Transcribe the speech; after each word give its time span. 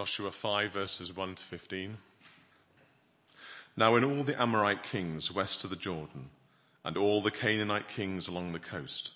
Joshua 0.00 0.30
5 0.30 0.72
verses 0.72 1.14
1 1.14 1.34
to 1.34 1.42
15. 1.42 1.98
Now 3.76 3.92
when 3.92 4.04
all 4.04 4.22
the 4.22 4.40
Amorite 4.40 4.84
kings 4.84 5.30
west 5.30 5.64
of 5.64 5.68
the 5.68 5.76
Jordan 5.76 6.30
and 6.82 6.96
all 6.96 7.20
the 7.20 7.30
Canaanite 7.30 7.88
kings 7.88 8.26
along 8.26 8.52
the 8.52 8.60
coast 8.60 9.12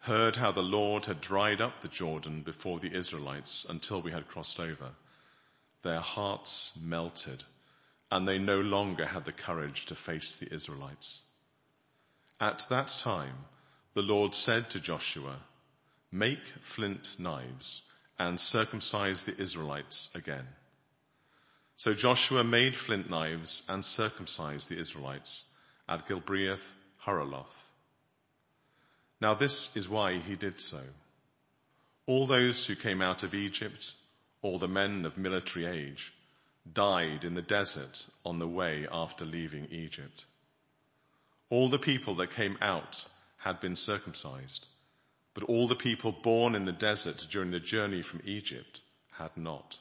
heard 0.00 0.36
how 0.36 0.52
the 0.52 0.62
Lord 0.62 1.06
had 1.06 1.22
dried 1.22 1.62
up 1.62 1.80
the 1.80 1.88
Jordan 1.88 2.42
before 2.42 2.78
the 2.78 2.94
Israelites 2.94 3.64
until 3.70 4.02
we 4.02 4.10
had 4.10 4.28
crossed 4.28 4.60
over, 4.60 4.90
their 5.80 6.00
hearts 6.00 6.78
melted 6.84 7.42
and 8.12 8.28
they 8.28 8.36
no 8.36 8.60
longer 8.60 9.06
had 9.06 9.24
the 9.24 9.32
courage 9.32 9.86
to 9.86 9.94
face 9.94 10.36
the 10.36 10.54
Israelites. 10.54 11.22
At 12.38 12.66
that 12.68 12.88
time, 12.88 13.38
the 13.94 14.02
Lord 14.02 14.34
said 14.34 14.68
to 14.68 14.80
Joshua, 14.80 15.38
make 16.12 16.44
flint 16.60 17.18
knives 17.18 17.89
and 18.20 18.38
circumcise 18.38 19.24
the 19.24 19.42
Israelites 19.42 20.14
again. 20.14 20.46
So 21.76 21.94
Joshua 21.94 22.44
made 22.44 22.76
flint 22.76 23.08
knives 23.08 23.66
and 23.66 23.82
circumcised 23.82 24.68
the 24.68 24.78
Israelites 24.78 25.50
at 25.88 26.06
Gibeath 26.06 26.74
Haaraloth. 27.02 27.70
Now 29.22 29.32
this 29.32 29.74
is 29.74 29.88
why 29.88 30.18
he 30.18 30.36
did 30.36 30.60
so. 30.60 30.82
All 32.04 32.26
those 32.26 32.66
who 32.66 32.74
came 32.74 33.00
out 33.00 33.22
of 33.22 33.32
Egypt, 33.32 33.94
all 34.42 34.58
the 34.58 34.68
men 34.68 35.06
of 35.06 35.16
military 35.16 35.64
age, 35.64 36.12
died 36.70 37.24
in 37.24 37.32
the 37.32 37.50
desert 37.56 38.06
on 38.26 38.38
the 38.38 38.52
way 38.60 38.86
after 38.92 39.24
leaving 39.24 39.68
Egypt. 39.70 40.26
All 41.48 41.70
the 41.70 41.78
people 41.78 42.16
that 42.16 42.32
came 42.32 42.58
out 42.60 43.02
had 43.38 43.60
been 43.60 43.76
circumcised 43.76 44.66
but 45.34 45.44
all 45.44 45.68
the 45.68 45.76
people 45.76 46.12
born 46.12 46.54
in 46.54 46.64
the 46.64 46.72
desert 46.72 47.26
during 47.30 47.50
the 47.50 47.60
journey 47.60 48.02
from 48.02 48.22
Egypt 48.24 48.80
had 49.12 49.36
not. 49.36 49.78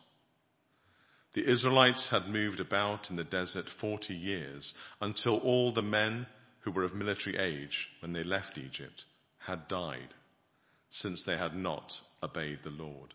The 1.34 1.46
Israelites 1.46 2.10
had 2.10 2.28
moved 2.28 2.60
about 2.60 3.10
in 3.10 3.16
the 3.16 3.24
desert 3.24 3.70
40 3.70 4.16
years 4.16 4.78
until 5.00 5.38
all 5.38 5.72
the 5.72 5.84
men 5.84 6.26
who 6.62 6.72
were 6.72 6.84
of 6.84 6.96
military 6.96 7.38
age 7.38 7.90
when 8.00 8.14
they 8.14 8.24
left 8.24 8.58
Egypt 8.58 9.06
had 9.38 9.68
died 9.68 10.14
since 10.90 11.24
they 11.24 11.38
had 11.38 11.56
not 11.56 12.02
obeyed 12.24 12.64
the 12.64 12.72
Lord. 12.72 13.14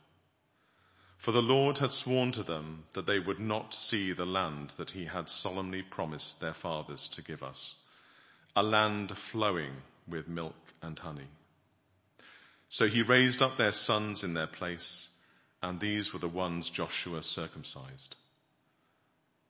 For 1.18 1.32
the 1.32 1.42
Lord 1.42 1.78
had 1.78 1.90
sworn 1.90 2.32
to 2.32 2.42
them 2.42 2.84
that 2.92 3.06
they 3.06 3.18
would 3.18 3.40
not 3.40 3.74
see 3.74 4.12
the 4.12 4.27
land 4.27 4.70
that 4.70 4.90
he 4.90 5.05
had 5.05 5.28
solemnly 5.28 5.82
promised 5.82 6.40
their 6.40 6.52
fathers 6.52 7.08
to 7.10 7.22
give 7.22 7.42
us, 7.42 7.82
a 8.55 8.62
land 8.62 9.16
flowing 9.16 9.74
with 10.06 10.28
milk 10.28 10.55
and 10.82 10.98
honey. 10.98 11.28
So 12.75 12.89
he 12.89 13.03
raised 13.03 13.41
up 13.41 13.56
their 13.56 13.70
sons 13.70 14.25
in 14.25 14.34
their 14.34 14.48
place, 14.48 15.08
and 15.62 15.78
these 15.78 16.12
were 16.12 16.19
the 16.19 16.28
ones 16.28 16.70
Joshua 16.70 17.22
circumcised. 17.22 18.17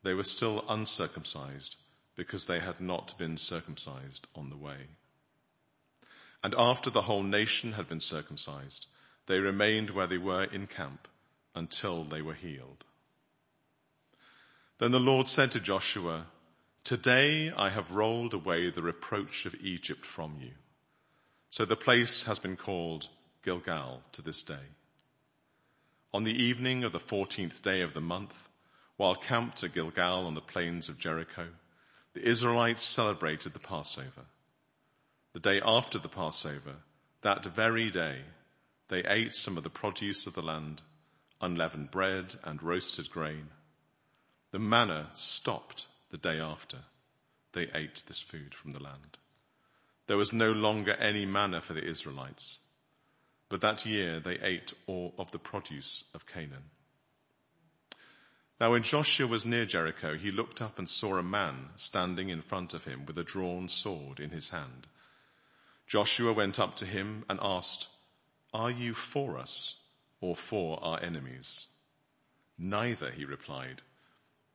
They 0.02 0.12
were 0.12 0.24
still 0.24 0.62
uncircumcised 0.68 1.78
because 2.16 2.44
they 2.44 2.60
had 2.60 2.82
not 2.82 3.16
been 3.16 3.38
circumcised 3.38 4.26
on 4.34 4.50
the 4.50 4.58
way. 4.58 4.76
And 6.42 6.54
after 6.54 6.90
the 6.90 7.00
whole 7.00 7.22
nation 7.22 7.72
had 7.72 7.88
been 7.88 8.00
circumcised, 8.00 8.88
they 9.24 9.38
remained 9.38 9.88
where 9.88 10.06
they 10.06 10.18
were 10.18 10.44
in 10.44 10.66
camp 10.66 11.08
until 11.54 12.04
they 12.04 12.20
were 12.20 12.34
healed. 12.34 12.84
Then 14.76 14.90
the 14.90 15.00
Lord 15.00 15.28
said 15.28 15.52
to 15.52 15.60
Joshua, 15.60 16.26
Today 16.82 17.50
I 17.50 17.70
have 17.70 17.92
rolled 17.92 18.34
away 18.34 18.68
the 18.68 18.82
reproach 18.82 19.46
of 19.46 19.54
Egypt 19.62 20.04
from 20.04 20.36
you. 20.42 20.52
So 21.54 21.64
the 21.64 21.76
place 21.76 22.24
has 22.24 22.40
been 22.40 22.56
called 22.56 23.08
Gilgal 23.44 24.02
to 24.14 24.22
this 24.22 24.42
day. 24.42 24.66
On 26.12 26.24
the 26.24 26.42
evening 26.42 26.82
of 26.82 26.90
the 26.90 26.98
14th 26.98 27.62
day 27.62 27.82
of 27.82 27.94
the 27.94 28.00
month, 28.00 28.48
while 28.96 29.14
camped 29.14 29.62
at 29.62 29.72
Gilgal 29.72 30.26
on 30.26 30.34
the 30.34 30.40
plains 30.40 30.88
of 30.88 30.98
Jericho, 30.98 31.46
the 32.14 32.28
Israelites 32.28 32.82
celebrated 32.82 33.52
the 33.52 33.60
Passover. 33.60 34.24
The 35.32 35.38
day 35.38 35.60
after 35.64 36.00
the 36.00 36.08
Passover, 36.08 36.74
that 37.20 37.44
very 37.44 37.88
day, 37.88 38.20
they 38.88 39.04
ate 39.04 39.36
some 39.36 39.56
of 39.56 39.62
the 39.62 39.70
produce 39.70 40.26
of 40.26 40.34
the 40.34 40.42
land, 40.42 40.82
unleavened 41.40 41.92
bread 41.92 42.34
and 42.42 42.60
roasted 42.60 43.10
grain. 43.10 43.46
The 44.50 44.58
manna 44.58 45.08
stopped 45.14 45.86
the 46.10 46.18
day 46.18 46.40
after 46.40 46.78
they 47.52 47.70
ate 47.72 48.02
this 48.08 48.22
food 48.22 48.52
from 48.52 48.72
the 48.72 48.82
land. 48.82 49.18
There 50.06 50.16
was 50.16 50.32
no 50.32 50.52
longer 50.52 50.92
any 50.92 51.24
manna 51.24 51.60
for 51.60 51.72
the 51.72 51.84
Israelites, 51.84 52.58
but 53.48 53.62
that 53.62 53.86
year 53.86 54.20
they 54.20 54.38
ate 54.38 54.72
all 54.86 55.14
of 55.18 55.30
the 55.30 55.38
produce 55.38 56.10
of 56.14 56.26
Canaan. 56.26 56.70
Now 58.60 58.70
when 58.70 58.82
Joshua 58.82 59.26
was 59.26 59.44
near 59.44 59.64
Jericho, 59.64 60.16
he 60.16 60.30
looked 60.30 60.62
up 60.62 60.78
and 60.78 60.88
saw 60.88 61.16
a 61.16 61.22
man 61.22 61.70
standing 61.76 62.28
in 62.28 62.40
front 62.40 62.74
of 62.74 62.84
him 62.84 63.06
with 63.06 63.18
a 63.18 63.24
drawn 63.24 63.68
sword 63.68 64.20
in 64.20 64.30
his 64.30 64.50
hand. 64.50 64.86
Joshua 65.86 66.32
went 66.32 66.60
up 66.60 66.76
to 66.76 66.86
him 66.86 67.24
and 67.28 67.38
asked, 67.42 67.88
Are 68.52 68.70
you 68.70 68.94
for 68.94 69.38
us 69.38 69.80
or 70.20 70.36
for 70.36 70.82
our 70.82 71.02
enemies? 71.02 71.66
Neither, 72.56 73.10
he 73.10 73.24
replied, 73.24 73.82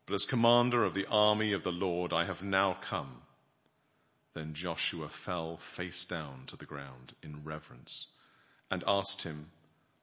but 0.05 0.15
as 0.15 0.25
commander 0.25 0.83
of 0.83 0.93
the 0.93 1.05
army 1.07 1.53
of 1.53 1.63
the 1.63 1.71
Lord, 1.71 2.13
I 2.13 2.25
have 2.25 2.41
now 2.41 2.73
come. 2.73 3.21
Then 4.39 4.53
Joshua 4.53 5.09
fell 5.09 5.57
face 5.57 6.05
down 6.05 6.45
to 6.47 6.55
the 6.55 6.65
ground 6.65 7.11
in 7.21 7.43
reverence 7.43 8.07
and 8.71 8.85
asked 8.87 9.21
him, 9.21 9.51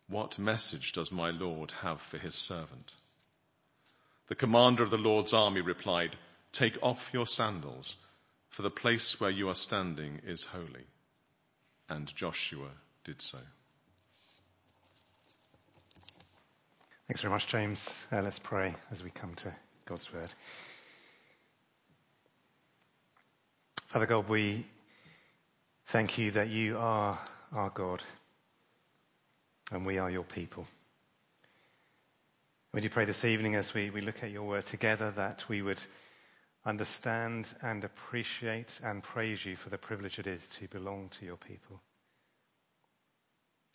What 0.08 0.38
message 0.38 0.92
does 0.92 1.10
my 1.10 1.30
Lord 1.30 1.72
have 1.80 2.02
for 2.02 2.19
his 2.19 2.34
servant? 2.34 2.94
The 4.26 4.34
commander 4.34 4.82
of 4.82 4.91
the 4.91 4.98
Lord's 4.98 5.32
army 5.32 5.62
replied, 5.62 6.16
Take 6.52 6.76
off 6.82 7.14
your 7.14 7.26
sandals, 7.26 7.96
for 8.50 8.60
the 8.60 8.69
place 8.69 9.19
where 9.19 9.30
you 9.30 9.48
are 9.48 9.54
standing 9.54 10.20
is 10.26 10.44
holy. 10.44 10.84
And 11.88 12.14
Joshua 12.14 12.69
did 13.04 13.22
so. 13.22 13.38
Thanks 17.06 17.22
very 17.22 17.32
much, 17.32 17.46
James. 17.46 18.04
Uh, 18.12 18.20
let's 18.20 18.38
pray 18.38 18.75
as 18.91 19.02
we 19.02 19.08
come 19.08 19.34
to 19.36 19.54
God's 19.86 20.12
word. 20.12 20.30
Father 23.96 24.04
God, 24.04 24.28
we 24.28 24.62
thank 25.86 26.18
you 26.18 26.32
that 26.32 26.50
you 26.50 26.76
are 26.76 27.18
our 27.50 27.70
God 27.70 28.02
and 29.72 29.86
we 29.86 29.96
are 29.96 30.10
your 30.10 30.22
people. 30.22 30.66
Would 32.74 32.84
you 32.84 32.90
pray 32.90 33.06
this 33.06 33.24
evening 33.24 33.54
as 33.54 33.72
we, 33.72 33.88
we 33.88 34.02
look 34.02 34.22
at 34.22 34.30
your 34.30 34.42
word 34.42 34.66
together 34.66 35.12
that 35.12 35.48
we 35.48 35.62
would 35.62 35.80
understand 36.66 37.50
and 37.62 37.84
appreciate 37.84 38.80
and 38.84 39.02
praise 39.02 39.42
you 39.46 39.56
for 39.56 39.70
the 39.70 39.78
privilege 39.78 40.18
it 40.18 40.26
is 40.26 40.46
to 40.58 40.68
belong 40.68 41.08
to 41.18 41.24
your 41.24 41.38
people. 41.38 41.80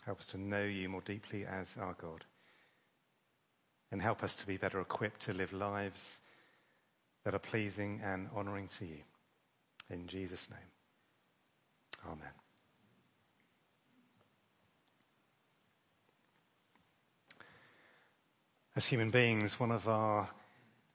Help 0.05 0.19
us 0.19 0.27
to 0.27 0.37
know 0.37 0.63
you 0.63 0.87
more 0.87 1.01
deeply 1.01 1.47
as 1.47 1.75
our 1.81 1.95
God. 1.99 2.23
And 3.91 3.99
help 3.99 4.23
us 4.23 4.35
to 4.35 4.45
be 4.45 4.57
better 4.57 4.81
equipped 4.81 5.21
to 5.21 5.33
live 5.33 5.51
lives 5.51 6.21
that 7.25 7.33
are 7.33 7.39
pleasing 7.39 8.01
and 8.03 8.29
honoring 8.35 8.67
to 8.77 8.85
you. 8.85 8.99
In 9.91 10.07
Jesus' 10.07 10.49
name. 10.49 10.59
Amen. 12.05 12.31
As 18.73 18.85
human 18.85 19.11
beings, 19.11 19.59
one 19.59 19.71
of 19.71 19.89
our 19.89 20.29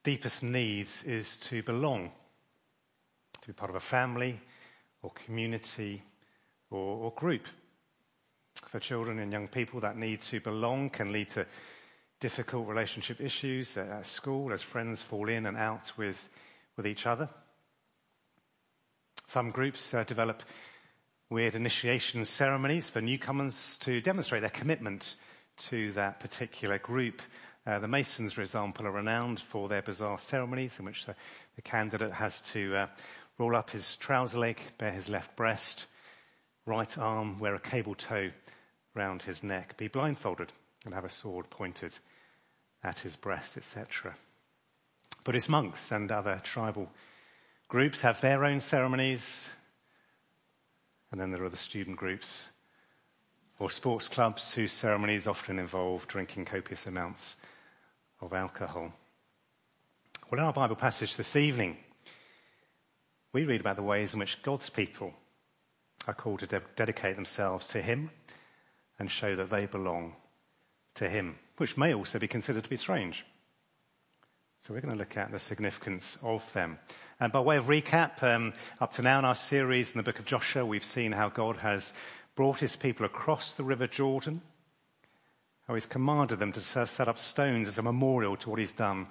deepest 0.03 0.43
needs 0.43 1.05
is 1.05 1.37
to 1.49 1.62
belong, 1.62 2.11
to 3.43 3.47
be 3.47 3.53
part 3.53 3.69
of 3.69 3.77
a 3.77 3.81
family 3.81 4.41
or 5.03 5.11
community 5.11 6.03
or, 6.71 6.79
or 6.79 7.12
group. 7.12 7.47
For 8.69 8.81
children 8.81 9.19
and 9.19 9.31
young 9.31 9.49
people, 9.49 9.81
that 9.81 9.99
need 9.99 10.23
to 10.23 10.41
belong 10.41 10.89
can 10.89 11.12
lead 11.12 11.29
to 11.31 11.47
difficult 12.19 12.67
relationship 12.67 13.20
issues 13.20 13.76
at 13.76 14.06
school 14.06 14.55
as 14.55 14.62
friends 14.62 15.03
fall 15.03 15.29
in 15.29 15.44
and 15.44 15.59
out 15.59 15.93
with, 15.99 16.29
with 16.79 16.87
each 16.87 17.06
other. 17.06 17.29
Some 19.28 19.50
groups 19.50 19.93
uh, 19.93 20.05
develop 20.05 20.43
weird 21.31 21.56
initiation 21.56 22.25
ceremonies 22.25 22.88
for 22.88 23.00
newcomers 23.00 23.78
to 23.78 24.00
demonstrate 24.00 24.43
their 24.43 24.50
commitment 24.50 25.17
to 25.69 25.90
that 25.93 26.20
particular 26.20 26.78
group. 26.78 27.20
Uh, 27.67 27.81
the 27.81 27.88
Masons, 27.88 28.32
for 28.32 28.43
example, 28.43 28.87
are 28.87 28.93
renowned 28.93 29.40
for 29.40 29.69
their 29.69 29.82
bizarre 29.82 30.20
ceremonies 30.20 30.78
in 30.78 30.84
which 30.84 31.06
the, 31.06 31.17
the 31.56 31.62
candidate 31.62 32.12
has 32.12 32.40
to 32.43 32.76
uh, 32.76 32.87
roll 33.37 33.56
up 33.56 33.70
his 33.70 33.96
trouser 33.96 34.38
leg, 34.38 34.61
bare 34.78 34.93
his 34.93 35.08
left 35.08 35.34
breast, 35.34 35.87
right 36.64 36.96
arm, 36.96 37.40
wear 37.40 37.56
a 37.56 37.61
cable 37.61 37.96
tow 37.96 38.31
round 38.94 39.22
his 39.22 39.43
neck, 39.43 39.76
be 39.76 39.88
blindfolded, 39.88 40.52
and 40.84 40.94
have 40.94 41.05
a 41.05 41.08
sword 41.08 41.50
pointed 41.50 41.96
at 42.84 43.00
his 43.00 43.17
breast, 43.17 43.56
etc. 43.56 44.14
Buddhist 45.25 45.49
monks 45.49 45.90
and 45.90 46.12
other 46.12 46.40
tribal 46.44 46.88
Groups 47.69 48.03
have 48.03 48.21
their 48.21 48.45
own 48.45 48.61
ceremonies, 48.61 49.49
and 51.11 51.21
then 51.21 51.33
there 51.33 51.43
are 51.43 51.49
the 51.49 51.57
student 51.57 51.97
groups 51.97 52.49
or 53.59 53.71
sports 53.71 54.09
clubs 54.09 54.55
whose 54.55 54.73
ceremonies 54.73 55.27
often 55.27 55.59
involve 55.59 56.07
drinking 56.07 56.45
copious 56.45 56.87
amounts 56.87 57.35
of 58.21 58.33
alcohol. 58.33 58.93
Well, 60.31 60.41
in 60.41 60.47
our 60.47 60.53
Bible 60.53 60.77
passage 60.77 61.17
this 61.17 61.35
evening, 61.35 61.77
we 63.33 63.45
read 63.45 63.61
about 63.61 63.77
the 63.77 63.83
ways 63.83 64.13
in 64.13 64.21
which 64.21 64.43
God's 64.43 64.71
people 64.71 65.13
are 66.07 66.15
called 66.15 66.41
to 66.41 66.47
de- 66.47 66.63
dedicate 66.77 67.17
themselves 67.17 67.69
to 67.69 67.83
Him 67.83 68.11
and 68.99 69.11
show 69.11 69.35
that 69.37 69.51
they 69.51 69.67
belong 69.67 70.15
to 70.97 71.09
Him, 71.09 71.37
which 71.57 71.77
may 71.77 71.95
also 71.95 72.19
be 72.21 72.29
considered 72.29 72.63
to 72.65 72.71
be 72.71 72.77
strange. 72.77 73.25
So 74.67 74.75
we're 74.75 74.81
going 74.81 74.95
to 74.95 74.99
look 74.99 75.17
at 75.17 75.31
the 75.31 75.39
significance 75.39 76.19
of 76.25 76.53
them. 76.53 76.81
And 77.21 77.33
by 77.33 77.39
way 77.39 77.57
of 77.57 77.67
recap, 77.67 78.21
um, 78.25 78.53
up 78.81 78.95
to 78.95 79.03
now 79.03 79.21
in 79.21 79.25
our 79.25 79.37
series 79.37 79.93
in 79.93 79.99
the 79.99 80.03
book 80.03 80.19
of 80.19 80.25
Joshua, 80.25 80.67
we've 80.67 80.85
seen 80.85 81.13
how 81.13 81.29
God 81.29 81.57
has 81.59 81.95
brought 82.35 82.59
his 82.59 82.75
people 82.75 83.07
across 83.07 83.55
the 83.55 83.63
river 83.63 83.87
Jordan, 83.87 84.43
how 85.69 85.75
he's 85.75 85.87
commanded 85.87 86.41
them 86.41 86.51
to 86.51 86.61
set 86.61 87.07
up 87.07 87.21
stones 87.21 87.69
as 87.69 87.79
a 87.79 87.83
memorial 87.83 88.37
to 88.39 88.51
what 88.51 88.59
he's 88.59 88.73
done 88.73 89.07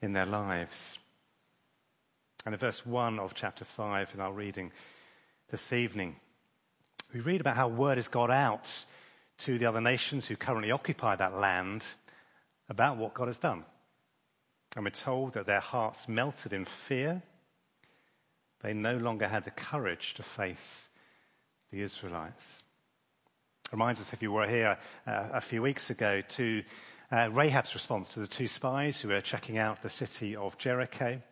in 0.00 0.14
their 0.14 0.24
lives. 0.24 0.98
And 2.46 2.54
in 2.54 2.58
verse 2.58 2.86
1 2.86 3.18
of 3.18 3.34
chapter 3.34 3.66
5 3.66 4.12
in 4.14 4.20
our 4.20 4.32
reading 4.32 4.72
this 5.50 5.74
evening, 5.74 6.16
we 7.12 7.20
read 7.20 7.42
about 7.42 7.56
how 7.56 7.68
word 7.68 7.98
has 7.98 8.08
got 8.08 8.30
out 8.30 8.86
to 9.40 9.58
the 9.58 9.66
other 9.66 9.82
nations 9.82 10.26
who 10.26 10.36
currently 10.36 10.70
occupy 10.70 11.16
that 11.16 11.36
land 11.36 11.84
about 12.70 12.96
what 12.96 13.12
God 13.12 13.26
has 13.26 13.36
done. 13.36 13.62
And 14.76 14.84
we're 14.84 14.90
told 14.90 15.32
that 15.32 15.46
their 15.46 15.60
hearts 15.60 16.06
melted 16.06 16.52
in 16.52 16.66
fear. 16.66 17.22
They 18.60 18.74
no 18.74 18.98
longer 18.98 19.26
had 19.26 19.44
the 19.44 19.50
courage 19.50 20.14
to 20.14 20.22
face 20.22 20.88
the 21.72 21.80
Israelites. 21.80 22.62
Reminds 23.72 24.02
us, 24.02 24.12
if 24.12 24.22
you 24.22 24.30
were 24.30 24.46
here 24.46 24.76
uh, 25.06 25.28
a 25.32 25.40
few 25.40 25.62
weeks 25.62 25.88
ago, 25.88 26.20
to 26.20 26.62
uh, 27.10 27.30
Rahab's 27.32 27.74
response 27.74 28.14
to 28.14 28.20
the 28.20 28.26
two 28.26 28.46
spies 28.46 29.00
who 29.00 29.08
were 29.08 29.20
checking 29.20 29.56
out 29.56 29.82
the 29.82 29.88
city 29.88 30.36
of 30.36 30.58
Jericho. 30.58 31.22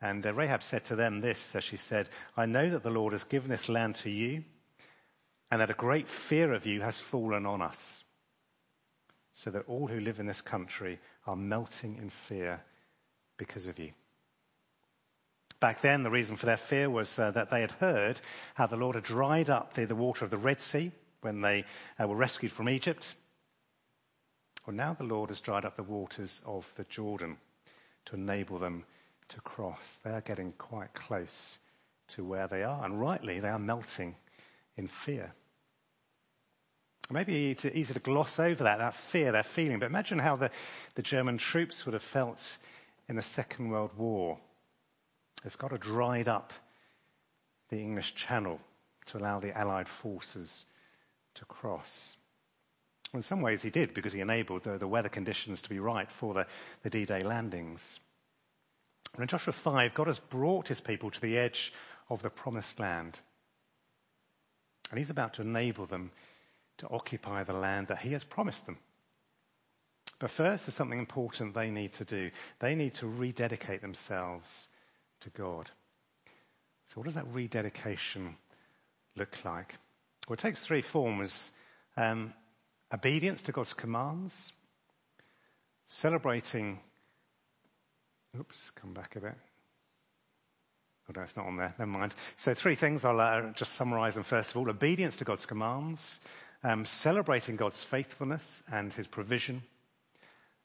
And 0.00 0.26
uh, 0.26 0.32
Rahab 0.32 0.62
said 0.62 0.84
to 0.86 0.96
them 0.96 1.20
this, 1.20 1.54
as 1.54 1.64
she 1.64 1.76
said, 1.76 2.08
I 2.36 2.46
know 2.46 2.70
that 2.70 2.82
the 2.82 2.90
Lord 2.90 3.12
has 3.12 3.24
given 3.24 3.50
this 3.50 3.68
land 3.68 3.96
to 3.96 4.10
you, 4.10 4.44
and 5.50 5.60
that 5.60 5.70
a 5.70 5.74
great 5.74 6.08
fear 6.08 6.52
of 6.52 6.66
you 6.66 6.80
has 6.80 6.98
fallen 7.00 7.46
on 7.46 7.62
us, 7.62 8.03
so 9.34 9.50
that 9.50 9.66
all 9.66 9.86
who 9.86 10.00
live 10.00 10.20
in 10.20 10.26
this 10.26 10.40
country 10.40 10.98
are 11.26 11.36
melting 11.36 11.96
in 11.96 12.08
fear 12.08 12.60
because 13.36 13.66
of 13.66 13.78
you. 13.78 13.90
Back 15.60 15.80
then, 15.80 16.02
the 16.02 16.10
reason 16.10 16.36
for 16.36 16.46
their 16.46 16.56
fear 16.56 16.88
was 16.88 17.18
uh, 17.18 17.30
that 17.32 17.50
they 17.50 17.60
had 17.60 17.72
heard 17.72 18.20
how 18.54 18.66
the 18.66 18.76
Lord 18.76 18.94
had 18.94 19.04
dried 19.04 19.50
up 19.50 19.74
the, 19.74 19.86
the 19.86 19.94
water 19.94 20.24
of 20.24 20.30
the 20.30 20.36
Red 20.36 20.60
Sea 20.60 20.92
when 21.20 21.40
they 21.40 21.64
uh, 22.00 22.06
were 22.06 22.16
rescued 22.16 22.52
from 22.52 22.68
Egypt. 22.68 23.14
Well, 24.66 24.76
now 24.76 24.94
the 24.94 25.04
Lord 25.04 25.30
has 25.30 25.40
dried 25.40 25.64
up 25.64 25.76
the 25.76 25.82
waters 25.82 26.42
of 26.46 26.70
the 26.76 26.84
Jordan 26.84 27.36
to 28.06 28.16
enable 28.16 28.58
them 28.58 28.84
to 29.30 29.40
cross. 29.40 29.98
They 30.04 30.10
are 30.10 30.20
getting 30.20 30.52
quite 30.52 30.92
close 30.94 31.58
to 32.08 32.24
where 32.24 32.46
they 32.46 32.62
are, 32.62 32.84
and 32.84 33.00
rightly, 33.00 33.40
they 33.40 33.48
are 33.48 33.58
melting 33.58 34.14
in 34.76 34.86
fear. 34.86 35.32
Maybe 37.10 37.50
it's 37.50 37.64
easy 37.64 37.94
to 37.94 38.00
gloss 38.00 38.38
over 38.38 38.64
that, 38.64 38.78
that 38.78 38.94
fear, 38.94 39.32
that 39.32 39.46
feeling, 39.46 39.78
but 39.78 39.86
imagine 39.86 40.18
how 40.18 40.36
the, 40.36 40.50
the 40.94 41.02
German 41.02 41.36
troops 41.36 41.84
would 41.84 41.92
have 41.92 42.02
felt 42.02 42.58
in 43.08 43.16
the 43.16 43.22
Second 43.22 43.68
World 43.68 43.90
War. 43.96 44.38
They've 45.42 45.58
got 45.58 45.68
to 45.68 45.78
dried 45.78 46.28
up 46.28 46.52
the 47.68 47.78
English 47.78 48.14
Channel 48.14 48.58
to 49.06 49.18
allow 49.18 49.40
the 49.40 49.56
Allied 49.56 49.88
forces 49.88 50.64
to 51.34 51.44
cross. 51.44 52.16
Well, 53.12 53.18
in 53.18 53.22
some 53.22 53.42
ways 53.42 53.60
he 53.60 53.70
did 53.70 53.92
because 53.92 54.14
he 54.14 54.20
enabled 54.20 54.64
the, 54.64 54.78
the 54.78 54.88
weather 54.88 55.10
conditions 55.10 55.62
to 55.62 55.68
be 55.68 55.78
right 55.78 56.10
for 56.10 56.32
the, 56.32 56.46
the 56.82 56.90
D-Day 56.90 57.22
landings. 57.22 58.00
And 59.12 59.22
in 59.22 59.28
Joshua 59.28 59.52
5, 59.52 59.94
God 59.94 60.06
has 60.06 60.18
brought 60.18 60.68
his 60.68 60.80
people 60.80 61.10
to 61.10 61.20
the 61.20 61.38
edge 61.38 61.72
of 62.08 62.22
the 62.22 62.30
promised 62.30 62.80
land. 62.80 63.18
And 64.90 64.98
he's 64.98 65.10
about 65.10 65.34
to 65.34 65.42
enable 65.42 65.86
them 65.86 66.10
to 66.78 66.88
occupy 66.88 67.44
the 67.44 67.52
land 67.52 67.88
that 67.88 67.98
he 67.98 68.12
has 68.12 68.24
promised 68.24 68.64
them. 68.66 68.78
But 70.18 70.30
first, 70.30 70.66
there's 70.66 70.74
something 70.74 70.98
important 70.98 71.54
they 71.54 71.70
need 71.70 71.94
to 71.94 72.04
do. 72.04 72.30
They 72.60 72.74
need 72.74 72.94
to 72.94 73.06
rededicate 73.06 73.80
themselves 73.80 74.68
to 75.20 75.30
God. 75.30 75.70
So, 76.88 77.00
what 77.00 77.04
does 77.04 77.14
that 77.14 77.26
rededication 77.32 78.36
look 79.16 79.44
like? 79.44 79.74
Well, 80.28 80.34
it 80.34 80.38
takes 80.38 80.64
three 80.64 80.82
forms 80.82 81.50
um, 81.96 82.32
obedience 82.92 83.42
to 83.42 83.52
God's 83.52 83.74
commands, 83.74 84.52
celebrating. 85.88 86.78
Oops, 88.38 88.70
come 88.76 88.94
back 88.94 89.16
a 89.16 89.20
bit. 89.20 89.36
Oh, 91.08 91.12
no, 91.14 91.22
it's 91.22 91.36
not 91.36 91.46
on 91.46 91.56
there. 91.56 91.74
Never 91.78 91.90
mind. 91.90 92.14
So, 92.36 92.54
three 92.54 92.76
things 92.76 93.04
I'll 93.04 93.20
uh, 93.20 93.52
just 93.52 93.74
summarize 93.74 94.14
them 94.14 94.24
first 94.24 94.50
of 94.50 94.56
all 94.56 94.70
obedience 94.70 95.16
to 95.16 95.24
God's 95.24 95.46
commands, 95.46 96.20
um, 96.64 96.86
celebrating 96.86 97.56
God's 97.56 97.82
faithfulness 97.84 98.62
and 98.72 98.92
his 98.92 99.06
provision, 99.06 99.62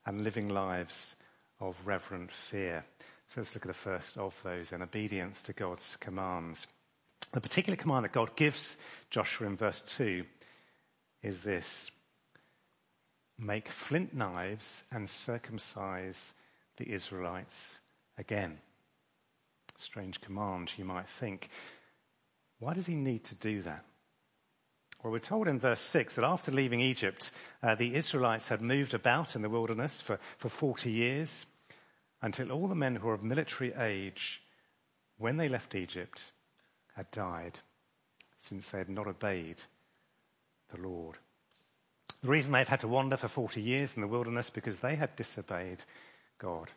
and 0.06 0.24
living 0.24 0.48
lives 0.48 1.16
of 1.60 1.76
reverent 1.86 2.32
fear. 2.32 2.86
So 3.28 3.42
let's 3.42 3.54
look 3.54 3.66
at 3.66 3.68
the 3.68 3.74
first 3.74 4.18
of 4.18 4.34
those 4.42 4.72
in 4.72 4.82
obedience 4.82 5.42
to 5.44 5.54
God's 5.54 5.98
commands. 5.98 6.66
The 7.34 7.42
particular 7.42 7.76
command 7.76 8.06
that 8.06 8.14
God 8.14 8.36
gives 8.36 8.78
Joshua 9.12 9.48
in 9.48 9.58
verse 9.58 9.82
2 9.98 10.24
is 11.22 11.44
this 11.44 11.92
make 13.38 13.68
flint 13.68 14.14
knives 14.14 14.84
and 14.92 15.10
circumcise 15.10 16.34
the 16.78 16.90
Israelites 16.90 17.80
again. 18.18 18.58
Strange 19.78 20.22
command, 20.22 20.72
you 20.78 20.86
might 20.86 21.08
think. 21.08 21.50
Why 22.60 22.74
does 22.74 22.86
he 22.86 22.96
need 22.96 23.26
to 23.26 23.36
do 23.36 23.62
that? 23.64 23.86
Well, 25.02 25.14
we're 25.14 25.20
told 25.20 25.48
in 25.48 25.60
verse 25.60 25.80
6 25.80 26.16
that 26.16 26.26
after 26.26 26.52
leaving 26.52 26.82
Egypt, 26.82 27.32
uh, 27.64 27.76
the 27.76 27.96
Israelites 27.96 28.50
had 28.50 28.62
moved 28.62 28.94
about 28.94 29.38
in 29.38 29.42
the 29.42 29.50
wilderness 29.50 30.02
for, 30.02 30.20
for 30.38 30.50
40 30.50 30.92
years 30.92 31.46
until 32.22 32.52
all 32.52 32.68
the 32.68 32.76
men 32.76 32.98
who 32.98 33.08
were 33.08 33.14
of 33.14 33.24
military 33.24 33.74
age, 33.74 34.42
when 35.18 35.38
they 35.38 35.48
left 35.48 35.74
Egypt, 35.74 36.22
had 36.96 37.10
died, 37.12 37.58
since 38.40 38.70
they 38.70 38.80
had 38.80 38.90
not 38.90 39.08
obeyed 39.08 39.62
the 40.74 40.82
Lord. 40.82 41.18
The 42.22 42.30
reason 42.30 42.52
they've 42.52 42.68
had 42.68 42.82
to 42.82 42.90
wander 42.90 43.16
for 43.16 43.30
40 43.30 43.62
years 43.62 43.96
in 43.96 44.02
the 44.02 44.08
wilderness 44.08 44.50
because 44.50 44.82
they 44.82 44.96
had 44.96 45.16
disobeyed 45.16 45.82
God. 46.40 46.70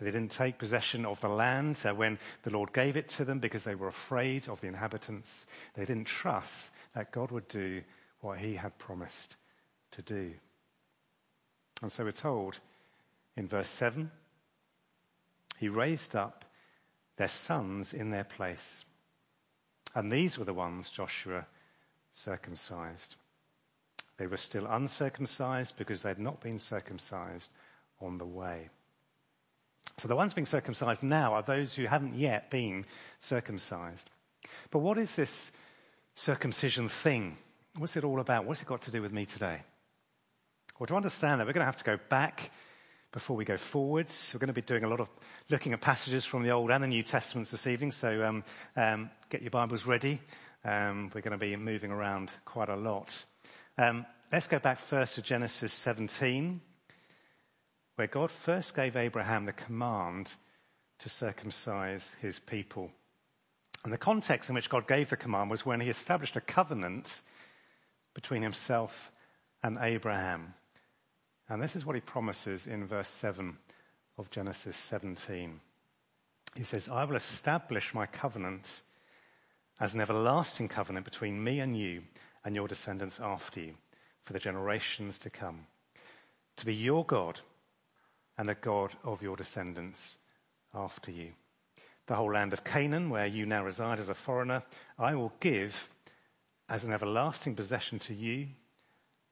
They 0.00 0.10
didn't 0.10 0.32
take 0.32 0.58
possession 0.58 1.06
of 1.06 1.20
the 1.20 1.28
land 1.28 1.78
when 1.78 2.18
the 2.42 2.50
Lord 2.50 2.72
gave 2.72 2.96
it 2.96 3.08
to 3.08 3.24
them 3.24 3.38
because 3.38 3.64
they 3.64 3.74
were 3.74 3.88
afraid 3.88 4.48
of 4.48 4.60
the 4.60 4.66
inhabitants. 4.66 5.46
They 5.74 5.84
didn't 5.84 6.06
trust 6.06 6.70
that 6.94 7.12
God 7.12 7.30
would 7.30 7.48
do 7.48 7.82
what 8.20 8.38
he 8.38 8.54
had 8.54 8.78
promised 8.78 9.36
to 9.92 10.02
do. 10.02 10.32
And 11.82 11.90
so 11.92 12.04
we're 12.04 12.12
told 12.12 12.58
in 13.36 13.48
verse 13.48 13.68
7 13.68 14.10
he 15.58 15.68
raised 15.68 16.16
up 16.16 16.44
their 17.16 17.28
sons 17.28 17.94
in 17.94 18.10
their 18.10 18.24
place. 18.24 18.84
And 19.94 20.10
these 20.10 20.38
were 20.38 20.44
the 20.44 20.54
ones 20.54 20.90
Joshua 20.90 21.46
circumcised. 22.12 23.14
They 24.16 24.26
were 24.26 24.36
still 24.36 24.66
uncircumcised 24.66 25.76
because 25.76 26.02
they 26.02 26.10
had 26.10 26.18
not 26.18 26.40
been 26.40 26.58
circumcised 26.58 27.50
on 28.00 28.18
the 28.18 28.26
way. 28.26 28.70
So 29.98 30.08
the 30.08 30.16
ones 30.16 30.34
being 30.34 30.46
circumcised 30.46 31.02
now 31.02 31.34
are 31.34 31.42
those 31.42 31.74
who 31.74 31.84
haven't 31.84 32.14
yet 32.14 32.50
been 32.50 32.86
circumcised. 33.20 34.08
But 34.70 34.80
what 34.80 34.98
is 34.98 35.14
this 35.14 35.52
circumcision 36.14 36.88
thing? 36.88 37.36
What's 37.76 37.96
it 37.96 38.04
all 38.04 38.20
about? 38.20 38.44
What's 38.44 38.62
it 38.62 38.68
got 38.68 38.82
to 38.82 38.90
do 38.90 39.02
with 39.02 39.12
me 39.12 39.26
today? 39.26 39.62
Well, 40.78 40.86
to 40.86 40.96
understand 40.96 41.40
that, 41.40 41.46
we're 41.46 41.52
going 41.52 41.62
to 41.62 41.66
have 41.66 41.76
to 41.76 41.84
go 41.84 41.98
back 42.08 42.50
before 43.12 43.36
we 43.36 43.44
go 43.44 43.56
forwards. 43.56 44.32
We're 44.34 44.40
going 44.40 44.48
to 44.48 44.54
be 44.54 44.62
doing 44.62 44.84
a 44.84 44.88
lot 44.88 45.00
of 45.00 45.08
looking 45.50 45.72
at 45.74 45.80
passages 45.80 46.24
from 46.24 46.42
the 46.42 46.50
Old 46.50 46.70
and 46.70 46.82
the 46.82 46.88
New 46.88 47.02
Testaments 47.02 47.50
this 47.50 47.66
evening, 47.66 47.92
so 47.92 48.24
um, 48.24 48.44
um, 48.76 49.10
get 49.28 49.42
your 49.42 49.50
Bibles 49.50 49.86
ready. 49.86 50.20
Um, 50.64 51.10
we're 51.14 51.20
going 51.20 51.38
to 51.38 51.38
be 51.38 51.54
moving 51.56 51.90
around 51.90 52.34
quite 52.44 52.68
a 52.68 52.76
lot. 52.76 53.24
Um, 53.76 54.06
let's 54.32 54.48
go 54.48 54.58
back 54.58 54.78
first 54.78 55.16
to 55.16 55.22
Genesis 55.22 55.72
17 55.72 56.60
where 57.96 58.06
God 58.06 58.30
first 58.30 58.74
gave 58.74 58.96
Abraham 58.96 59.44
the 59.44 59.52
command 59.52 60.32
to 61.00 61.08
circumcise 61.08 62.14
his 62.20 62.38
people. 62.38 62.90
And 63.84 63.92
the 63.92 63.98
context 63.98 64.48
in 64.48 64.54
which 64.54 64.70
God 64.70 64.86
gave 64.86 65.10
the 65.10 65.16
command 65.16 65.50
was 65.50 65.66
when 65.66 65.80
he 65.80 65.90
established 65.90 66.36
a 66.36 66.40
covenant 66.40 67.20
between 68.14 68.42
himself 68.42 69.10
and 69.62 69.78
Abraham. 69.80 70.54
And 71.48 71.60
this 71.60 71.76
is 71.76 71.84
what 71.84 71.96
he 71.96 72.00
promises 72.00 72.66
in 72.66 72.86
verse 72.86 73.08
7 73.08 73.56
of 74.18 74.30
Genesis 74.30 74.76
17. 74.76 75.60
He 76.54 76.62
says, 76.62 76.88
I 76.88 77.04
will 77.04 77.16
establish 77.16 77.94
my 77.94 78.06
covenant 78.06 78.82
as 79.80 79.94
an 79.94 80.00
everlasting 80.00 80.68
covenant 80.68 81.04
between 81.04 81.42
me 81.42 81.60
and 81.60 81.76
you 81.76 82.02
and 82.44 82.54
your 82.54 82.68
descendants 82.68 83.20
after 83.20 83.60
you 83.60 83.74
for 84.22 84.32
the 84.32 84.38
generations 84.38 85.18
to 85.20 85.30
come. 85.30 85.66
To 86.58 86.66
be 86.66 86.74
your 86.74 87.04
God 87.04 87.40
and 88.38 88.48
the 88.48 88.54
God 88.54 88.92
of 89.04 89.22
your 89.22 89.36
descendants 89.36 90.16
after 90.74 91.10
you. 91.10 91.32
The 92.06 92.14
whole 92.16 92.32
land 92.32 92.52
of 92.52 92.64
Canaan, 92.64 93.10
where 93.10 93.26
you 93.26 93.46
now 93.46 93.64
reside 93.64 94.00
as 94.00 94.08
a 94.08 94.14
foreigner, 94.14 94.62
I 94.98 95.14
will 95.14 95.32
give 95.40 95.88
as 96.68 96.84
an 96.84 96.92
everlasting 96.92 97.54
possession 97.54 97.98
to 98.00 98.14
you 98.14 98.48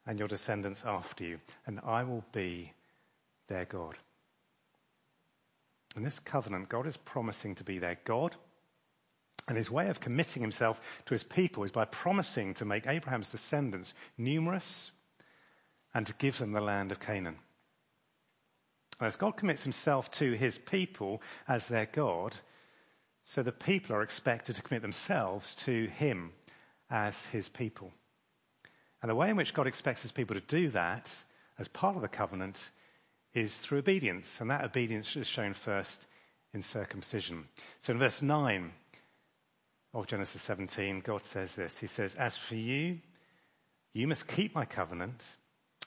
and 0.07 0.19
your 0.19 0.29
descendants 0.29 0.85
after 0.85 1.25
you, 1.25 1.41
and 1.67 1.81
I 1.85 2.05
will 2.05 2.25
be 2.33 2.73
their 3.49 3.65
God. 3.65 3.97
In 5.97 6.05
this 6.05 6.19
covenant, 6.21 6.69
God 6.69 6.87
is 6.87 6.97
promising 6.97 7.57
to 7.57 7.65
be 7.65 7.79
their 7.79 7.99
God. 8.05 8.35
And 9.49 9.57
his 9.57 9.71
way 9.71 9.89
of 9.89 10.01
committing 10.01 10.43
himself 10.43 10.81
to 11.07 11.15
his 11.15 11.25
people 11.25 11.65
is 11.65 11.73
by 11.73 11.85
promising 11.85 12.55
to 12.55 12.65
make 12.65 12.87
Abraham's 12.87 13.31
descendants 13.31 13.95
numerous 14.17 14.93
and 15.93 16.07
to 16.07 16.15
give 16.15 16.39
them 16.39 16.53
the 16.53 16.61
land 16.61 16.93
of 16.93 17.01
Canaan. 17.01 17.37
As 19.01 19.17
God 19.17 19.37
commits 19.37 19.63
himself 19.63 20.11
to 20.13 20.33
his 20.33 20.59
people 20.59 21.23
as 21.49 21.69
their 21.69 21.87
God, 21.87 22.35
so 23.23 23.43
the 23.43 23.53
people 23.53 23.97
are 23.97 24.03
expected 24.03 24.57
to 24.57 24.63
commit 24.63 24.83
themselves 24.83 25.55
to 25.57 25.87
him 25.87 26.33
as 26.91 27.25
his 27.27 27.49
people. 27.49 27.93
And 29.03 29.11
the 29.11 29.15
way 29.15 29.31
in 29.31 29.37
which 29.37 29.55
God 29.55 29.67
expects 29.67 30.03
his 30.03 30.13
people 30.13 30.35
to 30.35 30.43
do 30.43 30.69
that, 30.71 31.15
as 31.59 31.69
part 31.69 31.97
of 31.97 32.03
the 32.03 32.09
covenant, 32.09 32.59
is 33.33 33.57
through 33.57 33.79
obedience. 33.79 34.41
And 34.41 34.51
that 34.51 34.65
obedience 34.65 35.17
is 35.17 35.27
shown 35.27 35.55
first 35.55 36.07
in 36.53 36.63
circumcision. 36.63 37.47
So 37.83 37.93
in 37.93 37.99
verse 37.99 38.21
9 38.21 38.73
of 39.95 40.07
Genesis 40.07 40.43
17, 40.43 41.01
God 41.01 41.25
says 41.25 41.55
this 41.55 41.79
He 41.79 41.87
says, 41.87 42.17
As 42.17 42.37
for 42.37 42.57
you, 42.57 42.99
you 43.93 44.07
must 44.07 44.29
keep 44.29 44.55
my 44.55 44.65
covenant, 44.65 45.25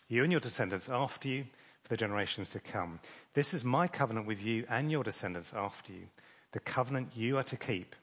you 0.07 0.23
and 0.23 0.31
your 0.31 0.41
descendants 0.41 0.89
after 0.89 1.27
you, 1.27 1.45
for 1.83 1.89
the 1.89 1.97
generations 1.97 2.49
to 2.51 2.59
come. 2.59 2.99
This 3.33 3.53
is 3.53 3.63
my 3.63 3.87
covenant 3.87 4.25
with 4.25 4.41
you 4.41 4.65
and 4.69 4.91
your 4.91 5.03
descendants 5.03 5.53
after 5.55 5.91
you, 5.91 6.07
the 6.53 6.59
covenant 6.59 7.15
you 7.15 7.37
are 7.37 7.43
to 7.43 7.57
keep. 7.57 7.95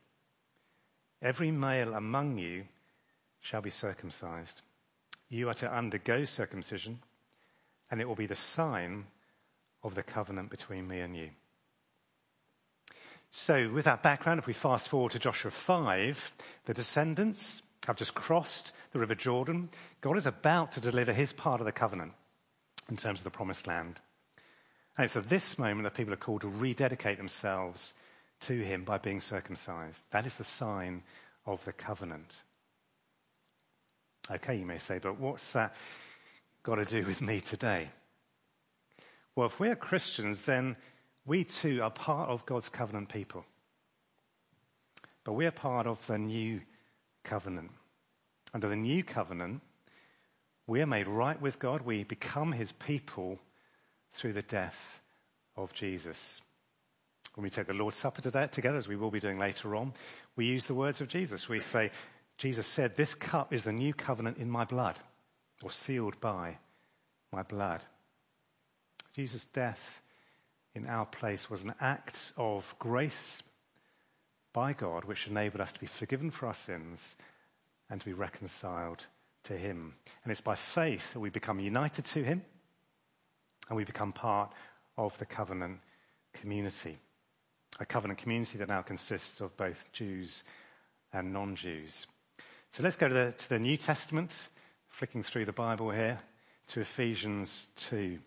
Every 1.23 1.51
male 1.51 1.95
among 1.95 2.39
you 2.39 2.65
shall 3.41 3.63
be 3.63 3.71
circumcised. 3.71 4.61
You 5.29 5.49
are 5.49 5.55
to 5.55 5.73
undergo 5.73 6.25
circumcision, 6.25 6.99
and 7.91 8.01
it 8.01 8.09
will 8.09 8.17
be 8.17 8.27
the 8.27 8.35
sign 8.35 9.05
of 9.83 9.95
the 9.95 10.03
covenant 10.03 10.51
between 10.51 10.87
me 10.87 11.01
and 11.01 11.17
you. 11.17 11.31
So, 13.33 13.71
with 13.73 13.85
that 13.85 14.03
background, 14.03 14.41
if 14.41 14.47
we 14.47 14.53
fast 14.53 14.89
forward 14.89 15.13
to 15.13 15.19
Joshua 15.21 15.53
5, 15.53 16.33
the 16.65 16.75
descendants 16.75 17.63
have 17.87 17.97
just 17.97 18.13
crossed 18.13 18.73
the 18.93 18.99
River 18.99 19.15
Jordan. 19.15 19.71
God 20.01 20.17
is 20.17 20.27
about 20.27 20.73
to 20.73 20.81
deliver 20.81 21.13
his 21.13 21.33
part 21.33 21.61
of 21.61 21.65
the 21.65 21.73
covenant 21.73 22.13
in 22.91 22.97
terms 22.97 23.21
of 23.21 23.25
the 23.25 23.31
promised 23.31 23.67
land. 23.67 23.99
And 24.97 25.05
it's 25.05 25.17
at 25.17 25.29
this 25.29 25.59
moment 25.59 25.85
that 25.85 25.95
people 25.95 26.13
are 26.13 26.19
called 26.19 26.43
to 26.43 26.49
rededicate 26.49 27.17
themselves 27.17 27.95
to 28.41 28.55
him 28.55 28.85
by 28.85 28.99
being 28.99 29.21
circumcised. 29.21 30.03
That 30.11 30.27
is 30.27 30.35
the 30.37 30.45
sign 30.45 31.03
of 31.47 31.65
the 31.65 31.73
covenant. 31.73 32.35
Okay, 34.31 34.57
you 34.57 34.67
may 34.67 34.79
say, 34.79 34.99
but 34.99 35.19
what's 35.19 35.53
that 35.53 35.75
got 36.63 36.77
to 36.77 36.85
do 36.85 37.07
with 37.07 37.21
me 37.21 37.41
today? 37.41 37.89
Well, 39.35 39.47
if 39.47 39.59
we're 39.59 39.77
Christians, 39.77 40.43
then 40.43 40.77
we 41.25 41.45
too 41.45 41.83
are 41.83 41.91
part 41.91 42.29
of 42.29 42.47
God's 42.47 42.69
covenant 42.69 43.09
people. 43.09 43.45
But 45.25 45.35
we 45.35 45.47
are 45.47 45.53
part 45.53 45.87
of 45.87 46.05
the 46.07 46.19
new 46.19 46.61
covenant. 47.25 47.71
Under 48.53 48.69
the 48.69 48.77
new 48.77 49.05
covenant, 49.05 49.63
we 50.71 50.83
are 50.83 50.87
made 50.87 51.09
right 51.09 51.43
with 51.43 51.59
God. 51.59 51.83
We 51.83 52.05
become 52.05 52.53
his 52.53 52.71
people 52.71 53.41
through 54.13 54.35
the 54.35 54.43
death 54.43 55.01
of 55.57 55.73
Jesus. 55.73 56.41
When 57.35 57.43
we 57.43 57.51
take 57.51 57.67
the 57.67 57.75
Lord's 57.75 57.97
Supper 57.97 58.23
today, 58.23 58.47
together, 58.47 58.79
as 58.79 58.87
we 58.87 58.95
will 58.95 59.11
be 59.11 59.19
doing 59.19 59.37
later 59.37 59.75
on, 59.75 59.93
we 60.37 60.47
use 60.47 60.67
the 60.67 60.75
words 60.75 61.01
of 61.01 61.09
Jesus. 61.09 61.49
We 61.49 61.59
say, 61.59 61.91
Jesus 62.39 62.69
said, 62.69 62.95
This 62.95 63.17
cup 63.17 63.53
is 63.53 63.65
the 63.65 63.73
new 63.73 63.93
covenant 63.93 64.39
in 64.39 64.49
my 64.49 64.65
blood, 64.65 64.97
or 65.61 65.73
sealed 65.73 66.21
by 66.21 66.57
my 67.33 67.43
blood. 67.43 67.83
Jesus' 69.17 69.47
death 69.47 70.01
in 70.77 70.87
our 70.87 71.05
place 71.05 71.51
was 71.51 71.65
an 71.65 71.75
act 71.81 72.33
of 72.37 72.77
grace 72.79 73.43
by 74.53 74.73
God, 74.73 75.05
which 75.05 75.27
enabled 75.27 75.63
us 75.63 75.73
to 75.73 75.81
be 75.81 75.87
forgiven 75.87 76.31
for 76.31 76.47
our 76.47 76.55
sins 76.55 77.17
and 77.91 77.99
to 77.99 78.07
be 78.07 78.13
reconciled 78.13 79.05
to 79.45 79.57
Him. 79.57 79.95
And 80.25 80.31
it's 80.31 80.41
by 80.41 80.55
faith 80.55 81.13
that 81.13 81.21
we 81.21 81.31
become 81.31 81.61
united 81.61 82.05
to 82.07 82.23
Him 82.23 82.43
and 83.69 83.77
we 83.77 83.85
become 83.85 84.13
part 84.13 84.53
of 84.97 85.17
the 85.19 85.27
covenant 85.27 85.79
community. 86.35 86.99
A 87.79 87.87
covenant 87.87 88.21
community 88.21 88.59
that 88.59 88.69
now 88.69 88.83
consists 88.83 89.41
of 89.41 89.57
both 89.57 89.93
Jews 89.93 90.45
and 91.13 91.33
non 91.33 91.57
Jews. 91.57 92.07
So 92.73 92.83
let's 92.83 92.97
go 92.97 93.09
to 93.09 93.15
the, 93.15 93.35
to 93.37 93.49
the 93.49 93.59
New 93.59 93.77
Testament, 93.77 94.33
flicking 94.89 95.23
through 95.23 95.45
the 95.45 95.53
Bible 95.53 95.91
here 95.91 96.19
to 96.69 96.81
Ephesians 96.81 97.67
2. 97.89 98.19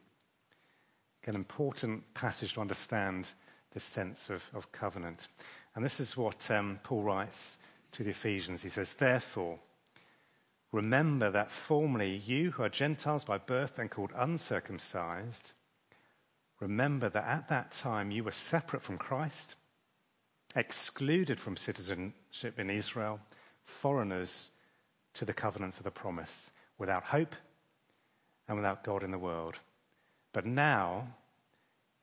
An 1.25 1.35
important 1.35 2.13
passage 2.13 2.53
to 2.53 2.61
understand 2.61 3.29
the 3.71 3.79
sense 3.79 4.29
of, 4.29 4.43
of 4.53 4.71
covenant. 4.71 5.25
And 5.75 5.83
this 5.83 5.99
is 5.99 6.17
what 6.17 6.51
um, 6.51 6.79
Paul 6.83 7.03
writes 7.03 7.57
to 7.93 8.03
the 8.03 8.09
Ephesians. 8.09 8.61
He 8.61 8.69
says, 8.69 8.93
Therefore, 8.93 9.59
remember 10.73 11.29
that 11.31 11.51
formerly 11.51 12.17
you 12.17 12.49
who 12.51 12.63
are 12.63 12.69
Gentiles 12.69 13.23
by 13.23 13.37
birth 13.37 13.77
and 13.77 13.89
called 13.89 14.11
uncircumcised, 14.13 15.53
remember 16.59 17.07
that 17.07 17.25
at 17.25 17.49
that 17.49 17.71
time 17.71 18.09
you 18.09 18.23
were 18.23 18.31
separate 18.31 18.81
from 18.81 18.97
Christ, 18.97 19.55
excluded 20.55 21.39
from 21.39 21.57
citizenship 21.57 22.57
in 22.57 22.71
Israel, 22.71 23.19
foreigners 23.65 24.49
to 25.13 25.25
the 25.25 25.33
covenants 25.33 25.77
of 25.77 25.83
the 25.83 25.91
promise, 25.91 26.51
without 26.79 27.03
hope 27.03 27.35
and 28.47 28.57
without 28.57 28.83
God 28.83 29.03
in 29.03 29.11
the 29.11 29.19
world. 29.19 29.57
But 30.33 30.47
now, 30.47 31.07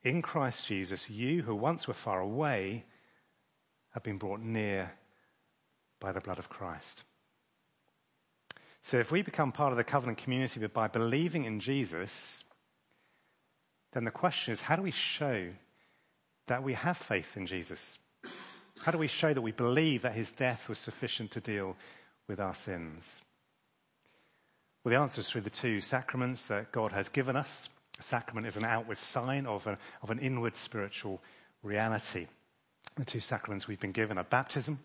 in 0.04 0.22
Christ 0.22 0.68
Jesus, 0.68 1.10
you 1.10 1.42
who 1.42 1.56
once 1.56 1.88
were 1.88 1.94
far 1.94 2.20
away 2.20 2.84
have 3.90 4.04
been 4.04 4.18
brought 4.18 4.40
near 4.40 4.92
by 5.98 6.12
the 6.12 6.20
blood 6.20 6.38
of 6.38 6.48
Christ. 6.48 7.02
So 8.82 8.98
if 8.98 9.12
we 9.12 9.22
become 9.22 9.52
part 9.52 9.72
of 9.72 9.76
the 9.76 9.84
covenant 9.84 10.18
community 10.18 10.66
by 10.66 10.88
believing 10.88 11.44
in 11.44 11.60
Jesus, 11.60 12.44
then 13.92 14.04
the 14.04 14.10
question 14.10 14.52
is 14.52 14.60
how 14.60 14.76
do 14.76 14.82
we 14.82 14.90
show 14.90 15.48
that 16.46 16.62
we 16.62 16.74
have 16.74 16.96
faith 16.96 17.36
in 17.36 17.46
Jesus? 17.46 17.98
How 18.82 18.92
do 18.92 18.98
we 18.98 19.08
show 19.08 19.32
that 19.32 19.42
we 19.42 19.52
believe 19.52 20.02
that 20.02 20.14
his 20.14 20.32
death 20.32 20.68
was 20.68 20.78
sufficient 20.78 21.32
to 21.32 21.40
deal 21.40 21.76
with 22.26 22.40
our 22.40 22.54
sins? 22.54 23.22
Well, 24.82 24.90
the 24.94 25.00
answer 25.00 25.20
is 25.20 25.28
through 25.28 25.42
the 25.42 25.50
two 25.50 25.82
sacraments 25.82 26.46
that 26.46 26.72
God 26.72 26.92
has 26.92 27.10
given 27.10 27.36
us. 27.36 27.68
A 27.98 28.02
sacrament 28.02 28.46
is 28.46 28.56
an 28.56 28.64
outward 28.64 28.96
sign 28.96 29.46
of, 29.46 29.66
a, 29.66 29.76
of 30.02 30.10
an 30.10 30.20
inward 30.20 30.56
spiritual 30.56 31.20
reality. 31.62 32.26
The 32.96 33.04
two 33.04 33.20
sacraments 33.20 33.68
we've 33.68 33.80
been 33.80 33.92
given 33.92 34.16
are 34.16 34.24
baptism 34.24 34.78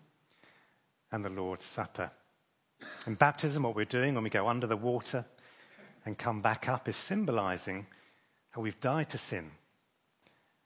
and 1.10 1.24
the 1.24 1.30
Lord's 1.30 1.64
Supper. 1.64 2.10
In 3.06 3.14
baptism, 3.14 3.62
what 3.62 3.76
we're 3.76 3.84
doing 3.84 4.14
when 4.14 4.24
we 4.24 4.30
go 4.30 4.48
under 4.48 4.66
the 4.66 4.76
water 4.76 5.24
and 6.04 6.18
come 6.18 6.42
back 6.42 6.68
up 6.68 6.88
is 6.88 6.96
symbolizing 6.96 7.86
how 8.50 8.62
we've 8.62 8.80
died 8.80 9.10
to 9.10 9.18
sin. 9.18 9.50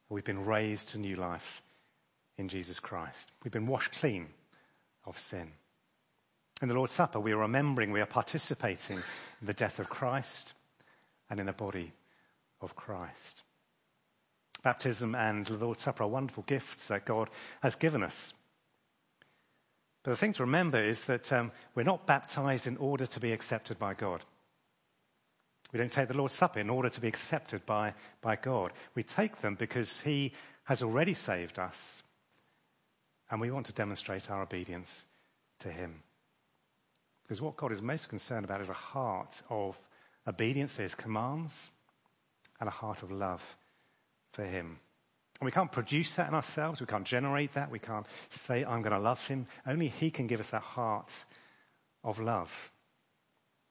We've 0.08 0.24
been 0.24 0.44
raised 0.44 0.90
to 0.90 0.98
new 0.98 1.16
life 1.16 1.62
in 2.36 2.48
Jesus 2.48 2.80
Christ. 2.80 3.30
We've 3.44 3.52
been 3.52 3.66
washed 3.66 3.92
clean 3.92 4.28
of 5.04 5.18
sin. 5.18 5.52
In 6.62 6.68
the 6.68 6.74
Lord's 6.74 6.92
Supper, 6.92 7.20
we 7.20 7.32
are 7.32 7.38
remembering, 7.38 7.92
we 7.92 8.00
are 8.00 8.06
participating 8.06 8.96
in 8.96 9.46
the 9.46 9.54
death 9.54 9.78
of 9.78 9.88
Christ 9.88 10.52
and 11.30 11.40
in 11.40 11.46
the 11.46 11.52
body 11.52 11.92
of 12.60 12.74
Christ. 12.74 13.42
Baptism 14.62 15.14
and 15.14 15.46
the 15.46 15.54
Lord's 15.54 15.82
Supper 15.82 16.02
are 16.02 16.08
wonderful 16.08 16.42
gifts 16.42 16.88
that 16.88 17.06
God 17.06 17.30
has 17.62 17.76
given 17.76 18.02
us. 18.02 18.34
But 20.02 20.12
the 20.12 20.16
thing 20.16 20.32
to 20.34 20.44
remember 20.44 20.82
is 20.82 21.04
that 21.04 21.32
um, 21.32 21.52
we're 21.74 21.82
not 21.82 22.06
baptized 22.06 22.66
in 22.66 22.78
order 22.78 23.06
to 23.06 23.20
be 23.20 23.32
accepted 23.32 23.78
by 23.78 23.94
God. 23.94 24.24
We 25.72 25.78
don't 25.78 25.92
take 25.92 26.08
the 26.08 26.16
Lord's 26.16 26.34
Supper 26.34 26.58
in 26.58 26.70
order 26.70 26.88
to 26.88 27.00
be 27.00 27.08
accepted 27.08 27.64
by, 27.66 27.94
by 28.22 28.36
God. 28.36 28.72
We 28.94 29.02
take 29.02 29.40
them 29.40 29.54
because 29.54 30.00
He 30.00 30.32
has 30.64 30.82
already 30.82 31.14
saved 31.14 31.58
us, 31.58 32.02
and 33.30 33.40
we 33.40 33.50
want 33.50 33.66
to 33.66 33.72
demonstrate 33.72 34.30
our 34.30 34.42
obedience 34.42 35.04
to 35.60 35.70
Him. 35.70 36.02
Because 37.22 37.40
what 37.40 37.56
God 37.56 37.70
is 37.70 37.82
most 37.82 38.08
concerned 38.08 38.44
about 38.44 38.60
is 38.62 38.70
a 38.70 38.74
heart 38.74 39.42
of 39.48 39.78
obedience 40.26 40.76
to 40.76 40.82
His 40.82 40.94
commands 40.94 41.70
and 42.58 42.66
a 42.66 42.72
heart 42.72 43.02
of 43.02 43.12
love 43.12 43.42
for 44.32 44.44
Him. 44.44 44.78
And 45.40 45.46
we 45.46 45.52
can't 45.52 45.72
produce 45.72 46.14
that 46.16 46.28
in 46.28 46.34
ourselves. 46.34 46.80
We 46.80 46.86
can't 46.86 47.06
generate 47.06 47.54
that. 47.54 47.70
We 47.70 47.78
can't 47.78 48.06
say, 48.28 48.64
I'm 48.64 48.82
going 48.82 48.94
to 48.94 48.98
love 48.98 49.26
Him. 49.26 49.46
Only 49.66 49.88
He 49.88 50.10
can 50.10 50.26
give 50.26 50.40
us 50.40 50.50
that 50.50 50.62
heart 50.62 51.12
of 52.04 52.18
love. 52.18 52.52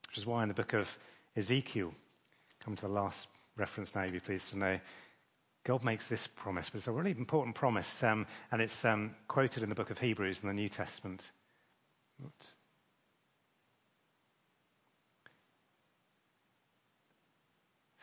Which 0.07 0.17
is 0.17 0.25
why 0.25 0.41
in 0.41 0.47
the 0.47 0.55
book 0.55 0.73
of 0.73 0.97
Ezekiel, 1.35 1.93
come 2.65 2.75
to 2.75 2.81
the 2.81 2.91
last 2.91 3.27
reference 3.55 3.93
now, 3.93 4.03
you 4.03 4.19
please, 4.19 4.49
today, 4.49 4.81
God 5.63 5.83
makes 5.83 6.07
this 6.07 6.25
promise, 6.25 6.69
but 6.69 6.77
it's 6.77 6.87
a 6.87 6.91
really 6.91 7.11
important 7.11 7.55
promise, 7.55 8.03
um, 8.03 8.25
and 8.51 8.61
it's 8.61 8.83
um, 8.85 9.13
quoted 9.27 9.61
in 9.61 9.69
the 9.69 9.75
book 9.75 9.91
of 9.91 9.99
Hebrews 9.99 10.41
in 10.41 10.47
the 10.47 10.53
New 10.53 10.69
Testament. 10.69 11.21
Oops. 12.25 12.55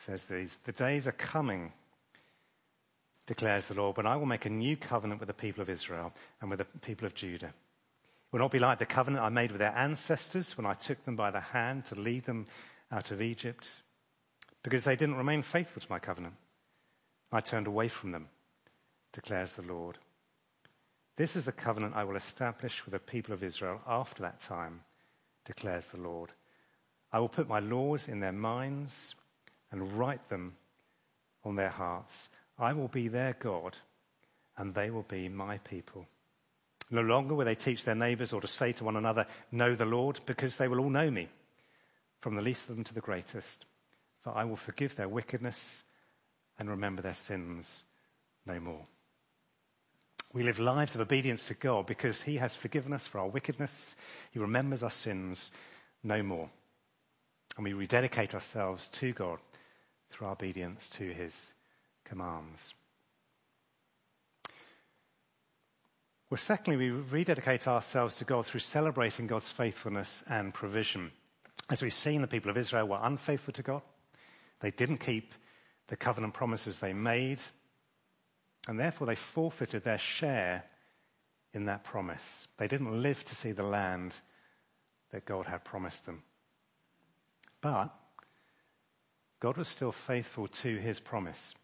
says 0.07 0.23
these 0.25 0.57
The 0.63 0.71
days 0.71 1.07
are 1.07 1.11
coming, 1.11 1.73
declares 3.27 3.67
the 3.67 3.75
Lord, 3.75 3.97
when 3.97 4.07
I 4.07 4.15
will 4.15 4.25
make 4.25 4.45
a 4.45 4.49
new 4.49 4.75
covenant 4.75 5.19
with 5.19 5.27
the 5.27 5.33
people 5.33 5.61
of 5.61 5.69
Israel 5.69 6.13
and 6.41 6.49
with 6.49 6.59
the 6.59 6.65
people 6.79 7.05
of 7.05 7.13
Judah. 7.13 7.47
It 7.47 8.33
will 8.33 8.39
not 8.39 8.51
be 8.51 8.59
like 8.59 8.79
the 8.79 8.85
covenant 8.85 9.23
I 9.23 9.29
made 9.29 9.51
with 9.51 9.59
their 9.59 9.75
ancestors 9.75 10.57
when 10.57 10.65
I 10.65 10.73
took 10.73 11.03
them 11.05 11.15
by 11.15 11.31
the 11.31 11.39
hand 11.39 11.85
to 11.87 11.95
lead 11.95 12.25
them 12.25 12.47
out 12.91 13.11
of 13.11 13.21
Egypt, 13.21 13.69
because 14.63 14.83
they 14.83 14.95
didn't 14.95 15.15
remain 15.15 15.43
faithful 15.43 15.81
to 15.81 15.91
my 15.91 15.99
covenant. 15.99 16.35
I 17.31 17.41
turned 17.41 17.67
away 17.67 17.89
from 17.89 18.11
them, 18.11 18.27
declares 19.13 19.53
the 19.53 19.61
Lord. 19.61 19.97
This 21.17 21.35
is 21.35 21.45
the 21.45 21.51
covenant 21.51 21.95
I 21.95 22.05
will 22.05 22.15
establish 22.15 22.85
with 22.85 22.93
the 22.93 22.99
people 22.99 23.33
of 23.33 23.43
Israel 23.43 23.81
after 23.85 24.23
that 24.23 24.41
time, 24.41 24.81
declares 25.45 25.85
the 25.87 25.99
Lord. 25.99 26.31
I 27.11 27.19
will 27.19 27.29
put 27.29 27.49
my 27.49 27.59
laws 27.59 28.07
in 28.07 28.19
their 28.19 28.31
minds 28.31 29.15
and 29.71 29.97
write 29.97 30.29
them 30.29 30.55
on 31.43 31.55
their 31.55 31.69
hearts. 31.69 32.29
I 32.59 32.73
will 32.73 32.87
be 32.87 33.07
their 33.07 33.33
God, 33.33 33.75
and 34.57 34.73
they 34.73 34.89
will 34.89 35.03
be 35.03 35.29
my 35.29 35.59
people. 35.59 36.07
No 36.89 37.01
longer 37.01 37.35
will 37.35 37.45
they 37.45 37.55
teach 37.55 37.83
their 37.83 37.95
neighbors 37.95 38.33
or 38.33 38.41
to 38.41 38.47
say 38.47 38.71
to 38.73 38.83
one 38.83 38.95
another, 38.95 39.27
Know 39.51 39.75
the 39.75 39.85
Lord, 39.85 40.19
because 40.25 40.55
they 40.55 40.67
will 40.67 40.79
all 40.79 40.89
know 40.89 41.09
me, 41.09 41.27
from 42.21 42.35
the 42.35 42.41
least 42.41 42.69
of 42.69 42.75
them 42.75 42.85
to 42.85 42.93
the 42.93 43.01
greatest. 43.01 43.65
For 44.23 44.35
I 44.35 44.45
will 44.45 44.55
forgive 44.55 44.95
their 44.95 45.09
wickedness 45.09 45.83
and 46.57 46.69
remember 46.69 47.01
their 47.01 47.13
sins 47.13 47.83
no 48.45 48.59
more. 48.59 48.85
We 50.33 50.43
live 50.43 50.59
lives 50.59 50.95
of 50.95 51.01
obedience 51.01 51.47
to 51.47 51.53
God 51.53 51.85
because 51.85 52.21
He 52.21 52.37
has 52.37 52.55
forgiven 52.55 52.93
us 52.93 53.05
for 53.05 53.19
our 53.19 53.27
wickedness. 53.27 53.95
He 54.31 54.39
remembers 54.39 54.83
our 54.83 54.89
sins 54.89 55.51
no 56.03 56.21
more. 56.23 56.49
And 57.55 57.63
we 57.63 57.73
rededicate 57.73 58.33
ourselves 58.33 58.87
to 58.89 59.13
God 59.13 59.39
through 60.09 60.27
our 60.27 60.33
obedience 60.33 60.89
to 60.89 61.03
His 61.03 61.53
commands. 62.07 62.73
Well, 66.29 66.37
secondly, 66.37 66.77
we 66.77 66.89
rededicate 66.89 67.67
ourselves 67.67 68.17
to 68.17 68.25
God 68.25 68.45
through 68.45 68.59
celebrating 68.59 69.27
God's 69.27 69.49
faithfulness 69.51 70.23
and 70.29 70.53
provision. 70.53 71.11
As 71.69 71.81
we've 71.81 71.93
seen, 71.93 72.21
the 72.21 72.27
people 72.27 72.51
of 72.51 72.57
Israel 72.57 72.87
were 72.87 72.99
unfaithful 73.01 73.53
to 73.53 73.63
God. 73.63 73.81
They 74.59 74.71
didn't 74.71 74.97
keep 74.97 75.33
the 75.87 75.95
covenant 75.95 76.33
promises 76.33 76.79
they 76.79 76.93
made, 76.93 77.39
and 78.67 78.77
therefore 78.77 79.07
they 79.07 79.15
forfeited 79.15 79.83
their 79.83 79.97
share 79.97 80.65
in 81.53 81.65
that 81.65 81.85
promise. 81.85 82.47
They 82.57 82.67
didn't 82.67 83.01
live 83.01 83.23
to 83.23 83.35
see 83.35 83.53
the 83.53 83.63
land 83.63 84.19
that 85.11 85.25
God 85.25 85.45
had 85.45 85.63
promised 85.63 86.05
them. 86.05 86.21
But 87.61 87.93
God 89.39 89.55
was 89.55 89.69
still 89.69 89.93
faithful 89.93 90.47
to 90.47 90.77
his 90.77 90.99
promise. 90.99 91.55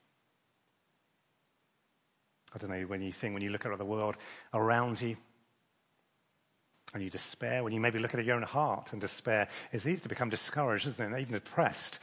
I 2.53 2.57
don't 2.57 2.69
know, 2.69 2.85
when 2.85 3.01
you 3.01 3.11
think, 3.11 3.33
when 3.33 3.43
you 3.43 3.49
look 3.49 3.65
at 3.65 3.77
the 3.77 3.85
world 3.85 4.15
around 4.53 5.01
you, 5.01 5.17
and 6.93 7.01
you 7.01 7.09
despair, 7.09 7.63
when 7.63 7.73
you 7.73 7.79
maybe 7.79 7.99
look 7.99 8.13
at 8.13 8.23
your 8.23 8.35
own 8.35 8.43
heart 8.43 8.91
and 8.91 9.01
despair, 9.01 9.47
it's 9.71 9.87
easy 9.87 10.01
to 10.01 10.09
become 10.09 10.29
discouraged, 10.29 10.87
isn't 10.87 11.03
it? 11.03 11.11
And 11.11 11.19
even 11.19 11.33
depressed 11.33 11.99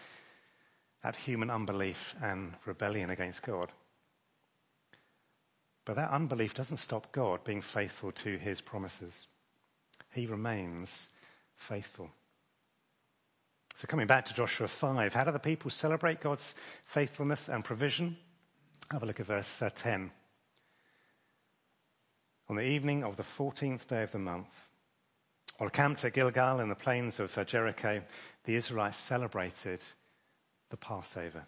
at 1.04 1.16
human 1.16 1.50
unbelief 1.50 2.14
and 2.20 2.54
rebellion 2.66 3.10
against 3.10 3.42
God. 3.42 3.70
But 5.84 5.96
that 5.96 6.10
unbelief 6.10 6.54
doesn't 6.54 6.78
stop 6.78 7.12
God 7.12 7.44
being 7.44 7.62
faithful 7.62 8.12
to 8.12 8.36
his 8.36 8.60
promises. 8.60 9.26
He 10.12 10.26
remains 10.26 11.08
faithful. 11.56 12.10
So 13.76 13.86
coming 13.86 14.08
back 14.08 14.26
to 14.26 14.34
Joshua 14.34 14.68
5, 14.68 15.14
how 15.14 15.24
do 15.24 15.32
the 15.32 15.38
people 15.38 15.70
celebrate 15.70 16.20
God's 16.20 16.54
faithfulness 16.86 17.48
and 17.48 17.64
provision? 17.64 18.16
Have 18.90 19.02
a 19.02 19.06
look 19.06 19.20
at 19.20 19.26
verse 19.26 19.62
uh, 19.62 19.70
10. 19.74 20.10
On 22.50 22.56
the 22.56 22.66
evening 22.66 23.04
of 23.04 23.16
the 23.16 23.22
14th 23.22 23.86
day 23.86 24.02
of 24.02 24.10
the 24.10 24.18
month, 24.18 24.52
while 25.58 25.70
camped 25.70 26.04
at 26.04 26.14
Gilgal 26.14 26.58
in 26.58 26.68
the 26.68 26.74
plains 26.74 27.20
of 27.20 27.38
uh, 27.38 27.44
Jericho, 27.44 28.02
the 28.42 28.56
Israelites 28.56 28.98
celebrated 28.98 29.80
the 30.70 30.76
Passover. 30.76 31.46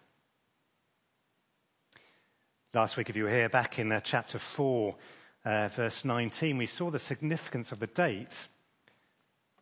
Last 2.73 2.95
week, 2.95 3.09
if 3.09 3.17
you 3.17 3.25
were 3.25 3.29
here, 3.29 3.49
back 3.49 3.79
in 3.79 3.91
uh, 3.91 3.99
chapter 3.99 4.39
4, 4.39 4.95
uh, 5.43 5.67
verse 5.67 6.05
19, 6.05 6.57
we 6.57 6.67
saw 6.67 6.89
the 6.89 6.99
significance 6.99 7.73
of 7.73 7.81
the 7.81 7.87
date 7.87 8.47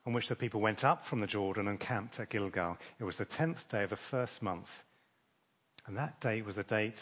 on 0.05 0.13
which 0.13 0.29
the 0.29 0.35
people 0.35 0.61
went 0.61 0.85
up 0.85 1.07
from 1.07 1.21
the 1.21 1.27
Jordan 1.27 1.67
and 1.67 1.79
camped 1.79 2.19
at 2.19 2.29
Gilgal. 2.29 2.77
It 2.99 3.03
was 3.03 3.17
the 3.17 3.25
10th 3.25 3.67
day 3.67 3.81
of 3.81 3.89
the 3.89 3.95
first 3.95 4.43
month. 4.43 4.83
And 5.87 5.97
that 5.97 6.21
date 6.21 6.45
was 6.45 6.53
the 6.53 6.61
date 6.61 7.01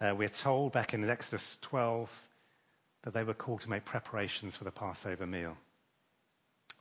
uh, 0.00 0.14
we're 0.16 0.30
told 0.30 0.72
back 0.72 0.94
in 0.94 1.06
Exodus 1.08 1.58
12 1.60 2.28
that 3.06 3.14
they 3.14 3.22
were 3.22 3.34
called 3.34 3.60
to 3.60 3.70
make 3.70 3.84
preparations 3.84 4.56
for 4.56 4.64
the 4.64 4.72
Passover 4.72 5.28
meal. 5.28 5.56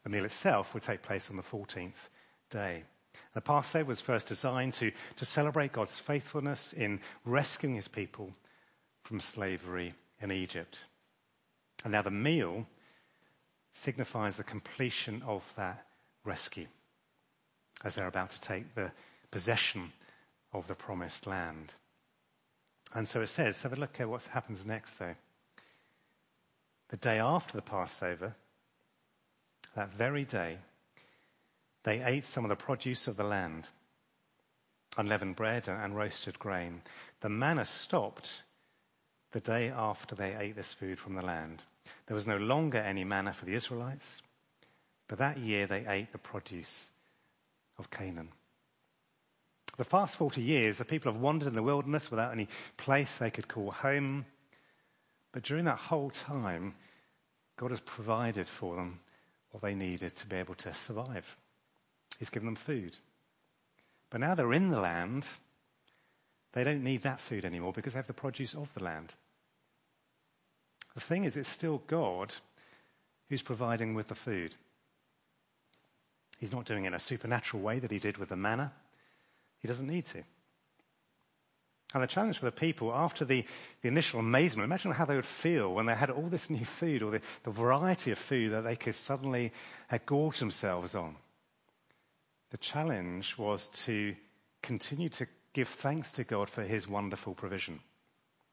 The 0.03 0.09
meal 0.09 0.25
itself 0.25 0.73
would 0.73 0.81
take 0.81 1.03
place 1.03 1.29
on 1.29 1.37
the 1.37 1.43
14th 1.43 2.09
day. 2.49 2.83
The 3.35 3.41
Passover 3.41 3.85
was 3.85 4.01
first 4.01 4.27
designed 4.27 4.73
to, 4.75 4.91
to 5.17 5.25
celebrate 5.25 5.71
God's 5.71 5.99
faithfulness 5.99 6.73
in 6.73 6.99
rescuing 7.25 7.75
his 7.75 7.87
people 7.87 8.33
from 9.03 9.19
slavery 9.19 9.93
in 10.19 10.31
Egypt. 10.31 10.83
And 11.83 11.91
now 11.91 12.01
the 12.01 12.09
meal 12.09 12.65
signifies 13.73 14.35
the 14.35 14.43
completion 14.43 15.21
of 15.27 15.43
that 15.57 15.85
rescue 16.23 16.65
as 17.83 17.93
they're 17.93 18.07
about 18.07 18.31
to 18.31 18.41
take 18.41 18.73
the 18.73 18.91
possession 19.29 19.91
of 20.53 20.67
the 20.67 20.73
promised 20.73 21.27
land. 21.27 21.71
And 22.95 23.07
so 23.07 23.21
it 23.21 23.27
says, 23.27 23.61
have 23.61 23.73
a 23.73 23.75
look 23.75 24.01
at 24.01 24.09
what 24.09 24.23
happens 24.23 24.65
next 24.65 24.97
though. 24.97 25.13
The 26.89 26.97
day 26.97 27.19
after 27.19 27.57
the 27.57 27.63
Passover, 27.63 28.35
that 29.75 29.93
very 29.93 30.23
day, 30.23 30.57
they 31.83 32.03
ate 32.03 32.25
some 32.25 32.45
of 32.45 32.49
the 32.49 32.55
produce 32.55 33.07
of 33.07 33.17
the 33.17 33.23
land, 33.23 33.67
unleavened 34.97 35.35
bread 35.35 35.67
and 35.67 35.95
roasted 35.95 36.39
grain. 36.39 36.81
The 37.21 37.29
manna 37.29 37.65
stopped 37.65 38.43
the 39.31 39.39
day 39.39 39.69
after 39.69 40.15
they 40.15 40.35
ate 40.35 40.55
this 40.55 40.73
food 40.73 40.99
from 40.99 41.15
the 41.15 41.21
land. 41.21 41.61
There 42.07 42.15
was 42.15 42.27
no 42.27 42.37
longer 42.37 42.77
any 42.77 43.03
manna 43.03 43.33
for 43.33 43.45
the 43.45 43.55
Israelites, 43.55 44.21
but 45.07 45.19
that 45.19 45.37
year 45.37 45.67
they 45.67 45.85
ate 45.87 46.11
the 46.11 46.17
produce 46.17 46.89
of 47.77 47.89
Canaan. 47.89 48.29
The 49.77 49.85
past 49.85 50.15
40 50.17 50.41
years, 50.41 50.77
the 50.77 50.85
people 50.85 51.11
have 51.11 51.21
wandered 51.21 51.49
in 51.49 51.53
the 51.53 51.63
wilderness 51.63 52.09
without 52.09 52.31
any 52.31 52.47
place 52.77 53.17
they 53.17 53.31
could 53.31 53.47
call 53.47 53.71
home. 53.71 54.25
But 55.35 55.43
during 55.43 55.65
that 55.65 55.79
whole 55.79 56.11
time, 56.11 56.75
God 57.57 57.71
has 57.71 57.81
provided 57.81 58.47
for 58.47 58.77
them 58.77 59.01
what 59.51 59.61
they 59.61 59.75
needed 59.75 60.15
to 60.15 60.27
be 60.27 60.37
able 60.37 60.55
to 60.55 60.73
survive. 60.73 61.25
He's 62.17 62.29
given 62.29 62.45
them 62.45 62.55
food. 62.55 62.95
But 64.09 64.21
now 64.21 64.35
they're 64.35 64.53
in 64.53 64.69
the 64.69 64.79
land, 64.79 65.27
they 66.53 66.63
don't 66.63 66.85
need 66.85 67.01
that 67.01 67.19
food 67.19 67.43
anymore 67.43 67.73
because 67.73 67.91
they 67.91 67.99
have 67.99 68.07
the 68.07 68.13
produce 68.13 68.55
of 68.55 68.73
the 68.75 68.85
land. 68.85 69.13
The 70.93 71.01
thing 71.01 71.25
is, 71.25 71.35
it's 71.35 71.49
still 71.49 71.83
God 71.85 72.33
who's 73.27 73.41
providing 73.41 73.93
with 73.93 74.07
the 74.07 74.15
food. 74.15 74.55
He's 76.39 76.53
not 76.53 76.63
doing 76.63 76.85
it 76.85 76.87
in 76.87 76.93
a 76.93 76.99
supernatural 76.99 77.61
way 77.61 77.79
that 77.79 77.91
he 77.91 77.99
did 77.99 78.17
with 78.17 78.29
the 78.29 78.37
manna. 78.37 78.71
He 79.59 79.67
doesn't 79.67 79.87
need 79.87 80.05
to. 80.05 80.23
And 81.95 82.03
the 82.03 82.07
challenge 82.07 82.39
for 82.39 82.45
the 82.45 82.51
people 82.51 82.93
after 82.93 83.23
the, 83.23 83.45
the 83.81 83.87
initial 83.87 84.19
amazement, 84.19 84.65
imagine 84.65 84.91
how 84.91 85.05
they 85.05 85.15
would 85.15 85.25
feel 85.25 85.73
when 85.73 85.85
they 85.85 85.95
had 85.95 86.09
all 86.09 86.27
this 86.27 86.49
new 86.49 86.65
food 86.65 87.01
or 87.01 87.09
the, 87.09 87.21
the 87.43 87.51
variety 87.51 88.11
of 88.11 88.17
food 88.17 88.51
that 88.51 88.65
they 88.65 88.75
could 88.75 88.95
suddenly 88.95 89.53
have 89.87 90.05
gorged 90.05 90.41
themselves 90.41 90.93
on. 90.93 91.15
The 92.51 92.57
challenge 92.57 93.37
was 93.37 93.67
to 93.85 94.13
continue 94.61 95.07
to 95.07 95.27
give 95.53 95.69
thanks 95.69 96.11
to 96.11 96.25
God 96.25 96.49
for 96.49 96.63
his 96.63 96.85
wonderful 96.85 97.33
provision. 97.33 97.79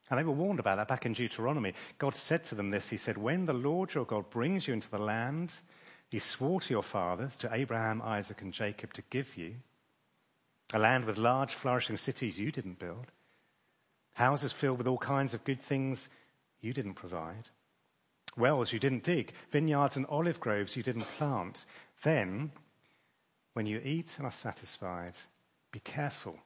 And 0.09 0.21
they 0.21 0.25
were 0.25 0.31
warned 0.31 0.61
about 0.61 0.77
that 0.77 0.87
back 0.87 1.05
in 1.05 1.13
Deuteronomy. 1.13 1.75
God 1.99 2.15
said 2.15 2.45
to 2.45 2.55
them 2.55 2.71
this 2.71 2.89
He 2.91 2.97
said, 2.97 3.19
When 3.19 3.47
the 3.47 3.53
Lord 3.53 3.93
your 3.93 4.05
God 4.05 4.31
brings 4.31 4.69
you 4.69 4.73
into 4.73 4.89
the 4.89 4.99
land 4.99 5.53
he 6.11 6.21
swore 6.21 6.61
to 6.61 6.71
your 6.73 6.85
fathers, 6.85 7.39
to 7.39 7.53
Abraham, 7.53 8.03
Isaac, 8.03 8.41
and 8.41 8.53
Jacob, 8.53 8.93
to 8.93 9.03
give 9.11 9.37
you, 9.37 9.57
a 10.73 10.79
land 10.79 11.07
with 11.07 11.19
large, 11.19 11.53
flourishing 11.53 11.97
cities 11.97 12.39
you 12.39 12.53
didn't 12.53 12.79
build, 12.79 13.11
houses 14.15 14.53
filled 14.53 14.79
with 14.79 14.89
all 14.89 14.99
kinds 14.99 15.35
of 15.35 15.45
good 15.45 15.61
things 15.61 16.09
you 16.61 16.73
didn't 16.73 16.95
provide, 16.95 17.49
wells 18.37 18.73
you 18.73 18.79
didn't 18.79 19.05
dig, 19.05 19.33
vineyards 19.51 19.97
and 19.97 20.07
olive 20.07 20.41
groves 20.41 20.77
you 20.77 20.83
didn't 20.83 21.07
plant, 21.19 21.65
then, 22.03 22.51
when 23.55 23.67
you 23.67 23.81
eat 23.83 24.15
and 24.19 24.27
are 24.27 24.33
satisfied, 24.33 25.15
be 25.73 25.81
careful 25.81 26.39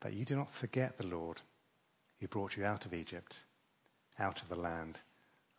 that 0.00 0.12
you 0.12 0.24
do 0.24 0.36
not 0.36 0.52
forget 0.52 0.98
the 0.98 1.06
Lord 1.06 1.40
who 2.20 2.28
brought 2.28 2.56
you 2.56 2.64
out 2.64 2.86
of 2.86 2.94
Egypt, 2.94 3.36
out 4.18 4.42
of 4.42 4.48
the 4.48 4.58
land 4.58 4.98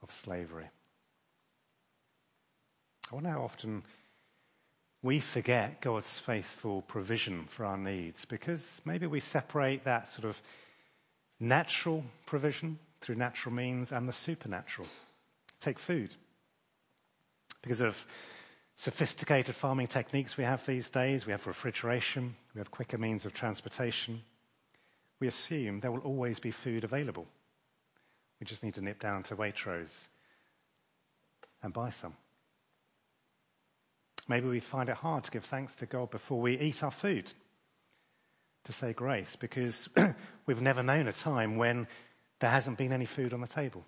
of 0.02 0.12
slavery. 0.12 0.70
I 3.12 3.16
wonder 3.16 3.30
how 3.30 3.44
often 3.44 3.84
we 5.02 5.20
forget 5.20 5.82
God's 5.82 6.20
faithful 6.20 6.82
provision 6.82 7.46
for 7.50 7.66
our 7.66 7.78
needs 7.78 8.24
because 8.26 8.82
maybe 8.86 9.06
we 9.06 9.20
separate 9.20 9.84
that 9.84 10.08
sort 10.08 10.30
of 10.30 10.42
natural 11.40 12.04
provision 12.26 12.80
through 13.02 13.16
natural 13.16 13.54
means 13.54 13.92
and 13.92 14.08
the 14.08 14.14
supernatural. 14.14 14.88
Take 15.62 15.80
food. 15.80 16.14
Because 17.62 17.82
of 17.82 18.06
sophisticated 18.76 19.56
farming 19.56 19.88
techniques 19.88 20.38
we 20.38 20.44
have 20.44 20.66
these 20.66 20.90
days, 20.90 21.26
we 21.26 21.32
have 21.32 21.46
refrigeration, 21.48 22.36
we 22.54 22.60
have 22.60 22.72
quicker 22.72 22.98
means 22.98 23.26
of 23.26 23.34
transportation, 23.34 24.22
we 25.20 25.28
assume 25.28 25.80
there 25.80 25.92
will 25.92 26.00
always 26.00 26.40
be 26.40 26.52
food 26.52 26.84
available. 26.84 27.28
We 28.40 28.46
just 28.46 28.64
need 28.64 28.74
to 28.74 28.82
nip 28.82 29.00
down 29.00 29.24
to 29.24 29.36
Waitrose 29.36 30.08
and 31.62 31.72
buy 31.72 31.92
some. 31.92 32.14
Maybe 34.28 34.48
we 34.48 34.60
find 34.60 34.90
it 34.90 34.96
hard 34.96 35.26
to 35.26 35.32
give 35.32 35.46
thanks 35.46 35.76
to 35.76 35.86
God 35.86 36.10
before 36.10 36.42
we 36.42 36.58
eat 36.58 36.84
our 36.84 36.92
food, 36.92 37.32
to 38.66 38.72
say 38.74 38.94
grace, 38.94 39.36
because 39.36 39.90
we've 40.46 40.62
never 40.62 40.84
known 40.84 41.08
a 41.08 41.14
time 41.14 41.58
when 41.58 41.88
there 42.40 42.50
hasn't 42.50 42.78
been 42.78 42.94
any 42.94 43.06
food 43.06 43.34
on 43.34 43.42
the 43.42 43.48
table. 43.48 43.84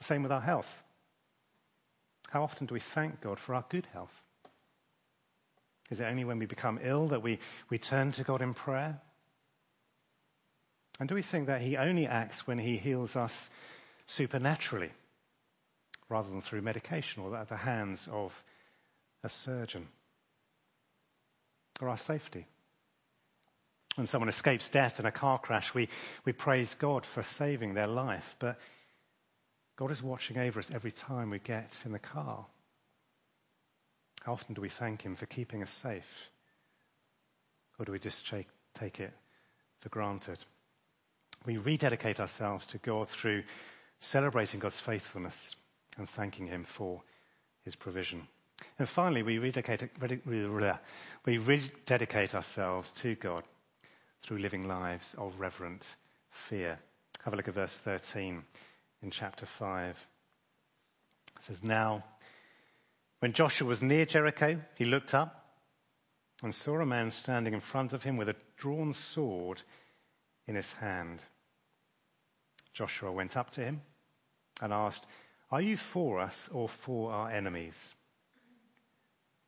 Same 0.00 0.22
with 0.22 0.32
our 0.32 0.40
health. 0.40 0.82
How 2.30 2.42
often 2.42 2.66
do 2.66 2.74
we 2.74 2.80
thank 2.80 3.20
God 3.20 3.38
for 3.38 3.54
our 3.54 3.64
good 3.68 3.86
health? 3.92 4.22
Is 5.90 6.00
it 6.00 6.04
only 6.04 6.24
when 6.24 6.38
we 6.38 6.46
become 6.46 6.78
ill 6.82 7.08
that 7.08 7.22
we, 7.22 7.38
we 7.70 7.78
turn 7.78 8.12
to 8.12 8.24
God 8.24 8.42
in 8.42 8.54
prayer? 8.54 9.00
And 11.00 11.08
do 11.08 11.14
we 11.14 11.22
think 11.22 11.46
that 11.46 11.62
He 11.62 11.76
only 11.76 12.06
acts 12.06 12.46
when 12.46 12.58
He 12.58 12.76
heals 12.76 13.16
us 13.16 13.50
supernaturally 14.06 14.90
rather 16.08 16.28
than 16.30 16.40
through 16.40 16.62
medication 16.62 17.22
or 17.22 17.36
at 17.36 17.48
the 17.48 17.56
hands 17.56 18.08
of 18.10 18.44
a 19.24 19.28
surgeon? 19.28 19.88
Or 21.80 21.88
our 21.88 21.96
safety? 21.96 22.46
When 23.98 24.06
someone 24.06 24.28
escapes 24.28 24.68
death 24.68 25.00
in 25.00 25.06
a 25.06 25.10
car 25.10 25.40
crash, 25.40 25.74
we, 25.74 25.88
we 26.24 26.30
praise 26.32 26.72
God 26.76 27.04
for 27.04 27.24
saving 27.24 27.74
their 27.74 27.88
life. 27.88 28.36
But 28.38 28.56
God 29.76 29.90
is 29.90 30.00
watching 30.00 30.38
over 30.38 30.60
us 30.60 30.70
every 30.72 30.92
time 30.92 31.30
we 31.30 31.40
get 31.40 31.82
in 31.84 31.90
the 31.90 31.98
car. 31.98 32.46
How 34.22 34.34
often 34.34 34.54
do 34.54 34.60
we 34.60 34.68
thank 34.68 35.02
Him 35.02 35.16
for 35.16 35.26
keeping 35.26 35.64
us 35.64 35.70
safe? 35.70 36.30
Or 37.76 37.86
do 37.86 37.90
we 37.90 37.98
just 37.98 38.28
take, 38.28 38.46
take 38.74 39.00
it 39.00 39.12
for 39.80 39.88
granted? 39.88 40.38
We 41.44 41.56
rededicate 41.56 42.20
ourselves 42.20 42.68
to 42.68 42.78
God 42.78 43.08
through 43.08 43.42
celebrating 43.98 44.60
God's 44.60 44.78
faithfulness 44.78 45.56
and 45.96 46.08
thanking 46.08 46.46
Him 46.46 46.62
for 46.62 47.02
His 47.64 47.74
provision. 47.74 48.28
And 48.78 48.88
finally, 48.88 49.24
we 49.24 49.38
rededicate, 49.38 49.90
we 51.26 51.38
rededicate 51.38 52.36
ourselves 52.36 52.92
to 52.92 53.16
God 53.16 53.42
through 54.22 54.38
living 54.38 54.66
lives 54.66 55.14
of 55.18 55.38
reverent 55.40 55.84
fear. 56.30 56.78
Have 57.24 57.34
a 57.34 57.36
look 57.36 57.48
at 57.48 57.54
verse 57.54 57.76
13 57.78 58.42
in 59.02 59.10
chapter 59.10 59.46
5. 59.46 60.06
It 61.36 61.42
says, 61.42 61.62
Now, 61.62 62.04
when 63.20 63.32
Joshua 63.32 63.66
was 63.66 63.82
near 63.82 64.06
Jericho, 64.06 64.60
he 64.76 64.84
looked 64.84 65.14
up 65.14 65.44
and 66.42 66.54
saw 66.54 66.80
a 66.80 66.86
man 66.86 67.10
standing 67.10 67.54
in 67.54 67.60
front 67.60 67.92
of 67.92 68.02
him 68.02 68.16
with 68.16 68.28
a 68.28 68.36
drawn 68.56 68.92
sword 68.92 69.60
in 70.46 70.54
his 70.54 70.72
hand. 70.74 71.22
Joshua 72.72 73.10
went 73.10 73.36
up 73.36 73.50
to 73.52 73.64
him 73.64 73.82
and 74.62 74.72
asked, 74.72 75.04
Are 75.50 75.60
you 75.60 75.76
for 75.76 76.20
us 76.20 76.48
or 76.52 76.68
for 76.68 77.12
our 77.12 77.30
enemies? 77.30 77.94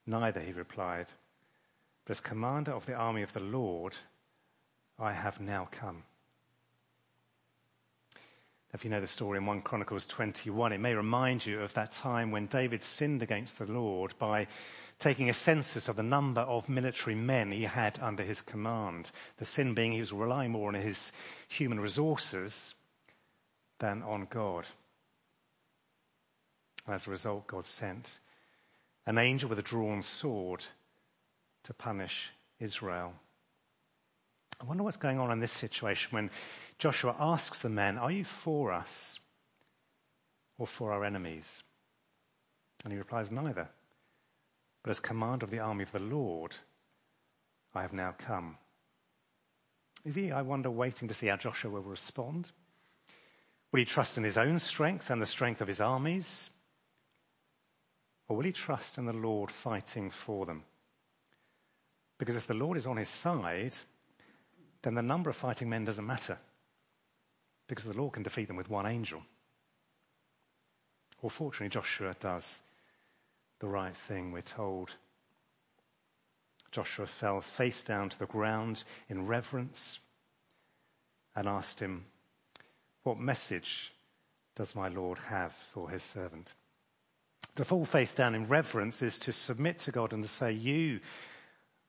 Neither, 0.07 0.41
he 0.41 0.53
replied, 0.53 1.07
but 2.05 2.13
as 2.13 2.21
commander 2.21 2.73
of 2.73 2.87
the 2.87 2.95
army 2.95 3.23
of 3.23 3.33
the 3.33 3.41
Lord, 3.41 3.97
I 5.01 5.13
have 5.15 5.41
now 5.41 5.67
come. 5.71 6.03
If 8.75 8.85
you 8.85 8.91
know 8.91 9.01
the 9.01 9.07
story 9.07 9.39
in 9.39 9.47
1 9.47 9.63
Chronicles 9.63 10.07
21, 10.07 10.73
it 10.73 10.79
may 10.79 10.95
remind 10.95 11.45
you 11.45 11.63
of 11.63 11.75
that 11.75 11.93
time 11.93 12.31
when 12.31 12.47
David 12.47 12.85
sinned 12.85 13.23
against 13.23 13.59
the 13.59 13.67
Lord 13.67 14.15
by 14.19 14.47
taking 14.99 15.31
a 15.31 15.35
census 15.35 15.89
of 15.89 15.97
the 15.97 16.03
number 16.03 16.43
of 16.43 16.69
military 16.69 17.17
men 17.17 17.51
he 17.51 17.65
had 17.65 17.99
under 17.99 18.23
his 18.23 18.43
command. 18.43 19.11
The 19.39 19.47
sin 19.47 19.75
being 19.75 19.93
he 19.93 20.01
was 20.01 20.13
relying 20.13 20.53
more 20.53 20.69
on 20.69 20.75
his 20.75 21.13
human 21.49 21.81
resources 21.81 22.75
than 23.79 24.03
on 24.03 24.29
God. 24.31 24.67
As 26.87 27.07
a 27.07 27.11
result, 27.11 27.47
God 27.47 27.65
sent 27.65 28.21
an 29.07 29.17
angel 29.19 29.49
with 29.49 29.59
a 29.59 29.63
drawn 29.63 30.03
sword 30.03 30.65
to 31.65 31.75
punish 31.75 32.31
Israel. 32.61 33.15
I 34.61 34.65
wonder 34.65 34.83
what's 34.83 34.99
going 34.99 35.19
on 35.19 35.31
in 35.31 35.41
this 35.41 35.53
situation 35.53 36.11
when 36.13 36.31
Joshua 36.79 37.17
asks 37.19 37.61
the 37.61 37.71
men, 37.71 37.97
Are 37.97 38.11
you 38.11 38.25
for 38.25 38.73
us 38.73 39.19
or 40.59 40.67
for 40.67 40.93
our 40.93 41.05
enemies? 41.05 41.63
And 42.85 42.93
he 42.93 42.99
replies, 42.99 43.31
Neither. 43.31 43.69
But 44.83 44.91
as 44.91 45.01
commander 45.01 45.45
of 45.45 45.51
the 45.51 45.61
army 45.61 45.83
of 45.83 45.93
the 45.93 45.99
Lord, 45.99 46.55
I 47.75 47.83
have 47.83 47.93
now 47.93 48.15
come. 48.17 48.59
Is 50.05 50.15
he, 50.15 50.31
I 50.31 50.43
wonder, 50.43 50.71
waiting 50.71 51.09
to 51.09 51.15
see 51.15 51.27
how 51.27 51.37
Joshua 51.37 51.71
will 51.71 51.83
respond? 51.83 52.51
Will 53.73 53.81
he 53.81 53.85
trust 53.85 54.19
in 54.19 54.25
his 54.25 54.39
own 54.39 54.59
strength 54.59 55.11
and 55.11 55.23
the 55.23 55.27
strength 55.27 55.61
of 55.61 55.69
his 55.69 55.81
armies? 55.81 56.51
Or 58.29 58.37
will 58.37 58.45
he 58.45 58.53
trust 58.53 58.99
in 58.99 59.07
the 59.07 59.13
Lord 59.13 59.51
fighting 59.51 60.11
for 60.11 60.47
them? 60.47 60.65
Because 62.19 62.37
if 62.37 62.47
the 62.47 62.55
Lord 62.55 62.77
is 62.77 62.87
on 62.87 62.97
his 62.97 63.09
side, 63.09 63.75
then 64.83 64.95
the 64.95 65.03
number 65.03 65.31
of 65.31 65.37
fighting 65.37 65.69
men 65.69 65.85
doesn't 65.85 66.07
matter 66.07 66.39
because 67.69 67.85
the 67.85 67.97
Lord 67.97 68.15
can 68.15 68.23
defeat 68.23 68.49
them 68.49 68.57
with 68.57 68.71
one 68.71 68.87
angel. 68.87 69.23
Well, 71.23 71.31
fortunately, 71.31 71.69
Joshua 71.69 72.17
does 72.19 72.63
the 73.61 73.69
right 73.69 73.97
thing, 73.97 74.33
we're 74.33 74.41
told. 74.41 74.91
Joshua 76.73 77.07
fell 77.07 77.41
face 77.41 77.83
down 77.83 78.09
to 78.09 78.19
the 78.19 78.27
ground 78.27 78.83
in 79.09 79.27
reverence 79.27 80.01
and 81.37 81.47
asked 81.47 81.81
him, 81.81 82.05
What 83.03 83.19
message 83.19 83.93
does 84.57 84.75
my 84.75 84.89
Lord 84.89 85.19
have 85.29 85.53
for 85.73 85.91
his 85.91 86.03
servant? 86.03 86.53
To 87.57 87.65
fall 87.65 87.85
face 87.85 88.15
down 88.15 88.35
in 88.35 88.45
reverence 88.47 89.03
is 89.03 89.19
to 89.21 89.33
submit 89.33 89.81
to 89.81 89.93
God 89.93 90.13
and 90.13 90.23
to 90.23 90.29
say, 90.29 90.53
You 90.53 91.01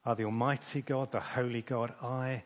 are 0.03 0.15
the 0.15 0.25
Almighty 0.25 0.81
God, 0.81 1.11
the 1.11 1.19
Holy 1.19 1.61
God. 1.61 1.93
I 2.01 2.43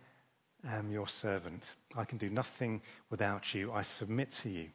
am 0.66 0.92
your 0.92 1.08
servant. 1.08 1.64
I 1.96 2.06
can 2.06 2.18
do 2.18 2.30
nothing 2.30 2.82
without 3.10 3.54
you. 3.54 3.72
I 3.72 3.84
submit 3.84 4.32
to 4.44 4.50
you. 4.50 4.70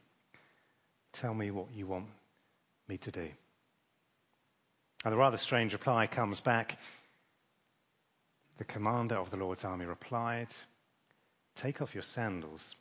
Tell 1.13 1.35
me 1.35 1.51
what 1.51 1.73
you 1.75 1.87
want 1.87 2.07
me 2.89 2.99
to 2.99 3.11
do. 3.11 3.29
And 5.05 5.13
the 5.13 5.19
rather 5.19 5.37
strange 5.37 5.73
reply 5.73 6.07
comes 6.07 6.41
back. 6.41 6.79
The 8.59 8.65
commander 8.65 9.17
of 9.17 9.31
the 9.31 9.37
Lord's 9.37 9.65
army 9.65 9.87
replied, 9.87 10.49
Take 11.57 11.81
off 11.83 11.95
your 11.95 12.03
sandals, 12.03 12.77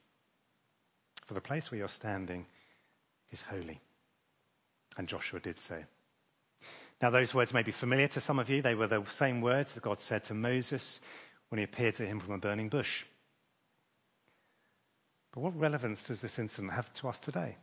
for 1.26 1.34
the 1.34 1.42
place 1.42 1.72
where 1.72 1.80
you're 1.80 1.88
standing 1.88 2.46
is 3.32 3.42
holy. 3.42 3.80
And 4.98 5.08
Joshua 5.08 5.40
did 5.40 5.58
so. 5.58 5.82
Now, 7.02 7.12
those 7.12 7.34
words 7.34 7.54
may 7.54 7.64
be 7.64 7.72
familiar 7.72 8.10
to 8.10 8.22
some 8.22 8.40
of 8.40 8.50
you. 8.50 8.62
They 8.62 8.76
were 8.76 8.88
the 8.88 9.06
same 9.06 9.40
words 9.40 9.74
that 9.74 9.84
God 9.84 10.02
said 10.02 10.26
to 10.26 10.34
Moses 10.34 11.00
when 11.50 11.58
he 11.58 11.64
appeared 11.64 11.96
to 11.96 12.06
him 12.06 12.20
from 12.20 12.34
a 12.34 12.38
burning 12.38 12.70
bush. 12.70 13.04
But 15.32 15.42
what 15.42 15.60
relevance 15.60 16.04
does 16.04 16.22
this 16.22 16.40
incident 16.40 16.74
have 16.74 16.92
to 16.96 17.10
us 17.10 17.20
today? 17.20 17.56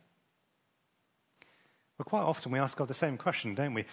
Well, 1.98 2.04
quite 2.04 2.22
often 2.22 2.52
we 2.52 2.58
ask 2.58 2.76
God 2.76 2.88
the 2.88 2.94
same 2.94 3.16
question, 3.16 3.54
don't 3.54 3.74
we? 3.74 3.86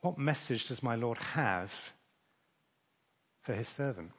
What 0.00 0.18
message 0.18 0.68
does 0.68 0.82
my 0.82 0.96
Lord 0.96 1.18
have 1.18 1.72
for 3.42 3.52
his 3.52 3.68
servant? 3.68 4.12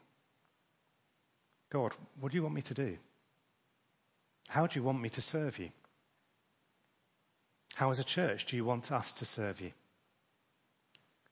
God, 1.69 1.93
what 2.19 2.31
do 2.31 2.37
you 2.37 2.43
want 2.43 2.55
me 2.55 2.61
to 2.63 2.73
do? 2.73 2.97
How 4.47 4.67
do 4.67 4.79
you 4.79 4.83
want 4.83 5.01
me 5.01 5.09
to 5.09 5.21
serve 5.21 5.59
you? 5.59 5.69
How, 7.75 7.91
as 7.91 7.99
a 7.99 8.03
church, 8.03 8.45
do 8.45 8.55
you 8.55 8.65
want 8.65 8.91
us 8.91 9.13
to 9.13 9.25
serve 9.25 9.61
you? 9.61 9.71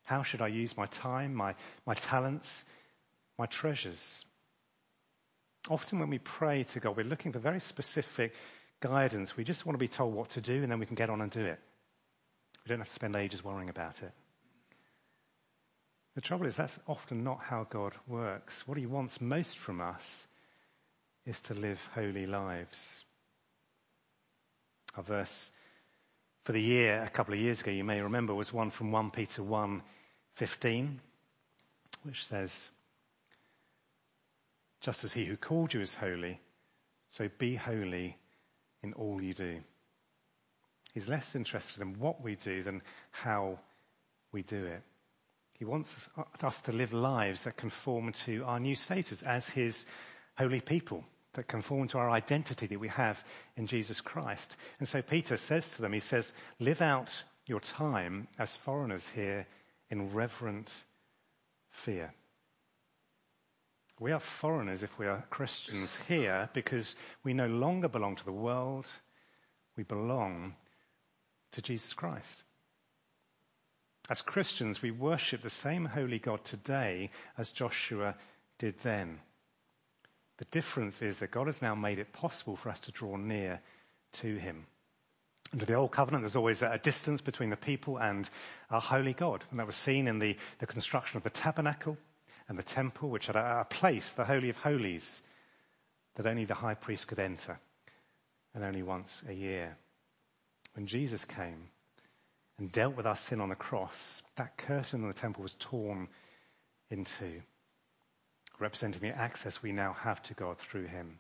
How 0.03 0.21
should 0.23 0.41
I 0.41 0.47
use 0.47 0.77
my 0.77 0.85
time, 0.85 1.33
my, 1.33 1.55
my 1.85 1.95
talents, 1.95 2.63
my 3.37 3.45
treasures. 3.45 4.25
Often 5.69 5.99
when 5.99 6.09
we 6.09 6.19
pray 6.19 6.63
to 6.63 6.79
God, 6.79 6.95
we're 6.95 7.05
looking 7.05 7.31
for 7.31 7.39
very 7.39 7.59
specific 7.59 8.33
guidance. 8.81 9.35
We 9.35 9.43
just 9.43 9.65
want 9.65 9.75
to 9.75 9.79
be 9.79 9.87
told 9.87 10.13
what 10.13 10.31
to 10.31 10.41
do 10.41 10.61
and 10.61 10.71
then 10.71 10.79
we 10.79 10.85
can 10.85 10.95
get 10.95 11.09
on 11.09 11.21
and 11.21 11.31
do 11.31 11.43
it. 11.45 11.59
We 12.63 12.69
don't 12.69 12.79
have 12.79 12.87
to 12.87 12.93
spend 12.93 13.15
ages 13.15 13.43
worrying 13.43 13.69
about 13.69 14.01
it. 14.01 14.11
The 16.15 16.21
trouble 16.21 16.45
is, 16.45 16.55
that's 16.55 16.79
often 16.87 17.23
not 17.23 17.41
how 17.41 17.67
God 17.69 17.93
works. 18.07 18.65
What 18.67 18.77
He 18.77 18.85
wants 18.85 19.19
most 19.19 19.57
from 19.57 19.81
us 19.81 20.27
is 21.25 21.39
to 21.41 21.53
live 21.53 21.81
holy 21.93 22.25
lives. 22.25 23.03
Our 24.95 25.03
verse 25.03 25.51
for 26.45 26.53
the 26.53 26.61
year 26.61 27.03
a 27.03 27.09
couple 27.09 27.33
of 27.33 27.39
years 27.39 27.61
ago, 27.61 27.71
you 27.71 27.83
may 27.83 27.99
remember, 27.99 28.33
was 28.33 28.53
one 28.53 28.69
from 28.69 28.91
1 28.91 29.11
Peter 29.11 29.43
1 29.43 29.81
15, 30.35 30.99
which 32.03 32.25
says, 32.25 32.69
Just 34.85 35.03
as 35.03 35.11
he 35.11 35.25
who 35.25 35.35
called 35.35 35.73
you 35.73 35.81
is 35.81 35.95
holy, 35.95 36.39
so 37.09 37.27
be 37.39 37.55
holy 37.55 38.15
in 38.83 38.93
all 38.93 39.19
you 39.19 39.33
do. 39.33 39.57
He's 40.93 41.09
less 41.09 41.35
interested 41.35 41.81
in 41.81 41.97
what 41.97 42.21
we 42.21 42.35
do 42.35 42.61
than 42.61 42.83
how 43.09 43.57
we 44.31 44.43
do 44.43 44.63
it. 44.63 44.83
He 45.57 45.65
wants 45.65 46.07
us 46.43 46.61
to 46.61 46.71
live 46.71 46.93
lives 46.93 47.45
that 47.45 47.57
conform 47.57 48.11
to 48.25 48.43
our 48.43 48.59
new 48.59 48.75
status 48.75 49.23
as 49.23 49.49
his 49.49 49.87
holy 50.37 50.61
people 50.61 51.03
that 51.33 51.47
conform 51.47 51.87
to 51.87 51.97
our 51.97 52.11
identity 52.11 52.67
that 52.67 52.79
we 52.79 52.89
have 52.89 53.23
in 53.57 53.65
Jesus 53.65 54.01
Christ. 54.01 54.55
And 54.77 54.87
so 54.87 55.01
Peter 55.01 55.35
says 55.35 55.77
to 55.77 55.81
them, 55.81 55.93
he 55.93 55.99
says, 55.99 56.31
live 56.59 56.83
out 56.83 57.23
your 57.47 57.59
time 57.59 58.27
as 58.37 58.55
foreigners 58.55 59.09
here 59.09 59.47
in 59.89 60.13
reverent 60.13 60.71
fear. 61.71 62.13
We 63.99 64.11
are 64.11 64.19
foreigners 64.19 64.83
if 64.83 64.99
we 64.99 65.07
are 65.07 65.23
Christians 65.29 65.97
here 66.07 66.49
because 66.53 66.95
we 67.23 67.33
no 67.33 67.47
longer 67.47 67.87
belong 67.87 68.17
to 68.17 68.25
the 68.25 68.31
world. 68.31 68.85
We 69.77 69.83
belong 69.83 70.55
to 71.53 71.61
Jesus 71.61 71.93
Christ. 71.93 72.43
As 74.09 74.21
Christians, 74.21 74.81
we 74.81 74.91
worship 74.91 75.41
the 75.41 75.49
same 75.49 75.85
holy 75.85 76.19
God 76.19 76.43
today 76.43 77.09
as 77.37 77.49
Joshua 77.51 78.15
did 78.59 78.77
then. 78.79 79.19
The 80.37 80.45
difference 80.45 81.01
is 81.01 81.19
that 81.19 81.31
God 81.31 81.47
has 81.47 81.61
now 81.61 81.73
made 81.73 81.97
it 81.97 82.11
possible 82.11 82.57
for 82.57 82.69
us 82.69 82.81
to 82.81 82.91
draw 82.91 83.15
near 83.15 83.61
to 84.13 84.35
Him. 84.35 84.67
Under 85.53 85.65
the 85.65 85.75
Old 85.75 85.91
Covenant, 85.91 86.23
there's 86.23 86.35
always 86.35 86.61
a 86.61 86.77
distance 86.77 87.21
between 87.21 87.49
the 87.49 87.55
people 87.55 87.97
and 87.97 88.29
our 88.69 88.81
holy 88.81 89.13
God. 89.13 89.43
And 89.51 89.59
that 89.59 89.67
was 89.67 89.77
seen 89.77 90.07
in 90.07 90.19
the, 90.19 90.35
the 90.59 90.67
construction 90.67 91.17
of 91.17 91.23
the 91.23 91.29
tabernacle 91.29 91.97
and 92.47 92.57
the 92.57 92.63
temple, 92.63 93.09
which 93.09 93.27
had 93.27 93.35
a, 93.35 93.65
place, 93.69 94.13
the 94.13 94.25
Holy 94.25 94.49
of 94.49 94.57
Holies, 94.57 95.21
that 96.15 96.27
only 96.27 96.45
the 96.45 96.53
high 96.53 96.75
priest 96.75 97.07
could 97.07 97.19
enter, 97.19 97.59
and 98.53 98.63
only 98.63 98.83
once 98.83 99.23
a 99.27 99.33
year. 99.33 99.77
When 100.73 100.87
Jesus 100.87 101.25
came 101.25 101.69
and 102.57 102.71
dealt 102.71 102.95
with 102.95 103.07
our 103.07 103.15
sin 103.15 103.41
on 103.41 103.49
the 103.49 103.55
cross, 103.55 104.23
that 104.35 104.57
curtain 104.57 105.01
in 105.01 105.07
the 105.07 105.13
temple 105.13 105.43
was 105.43 105.55
torn 105.55 106.07
in 106.89 107.05
two 107.05 107.41
representing 108.59 109.01
the 109.01 109.17
access 109.17 109.61
we 109.61 109.71
now 109.71 109.93
have 109.93 110.21
to 110.23 110.33
God 110.33 110.57
through 110.57 110.85
him. 110.85 111.19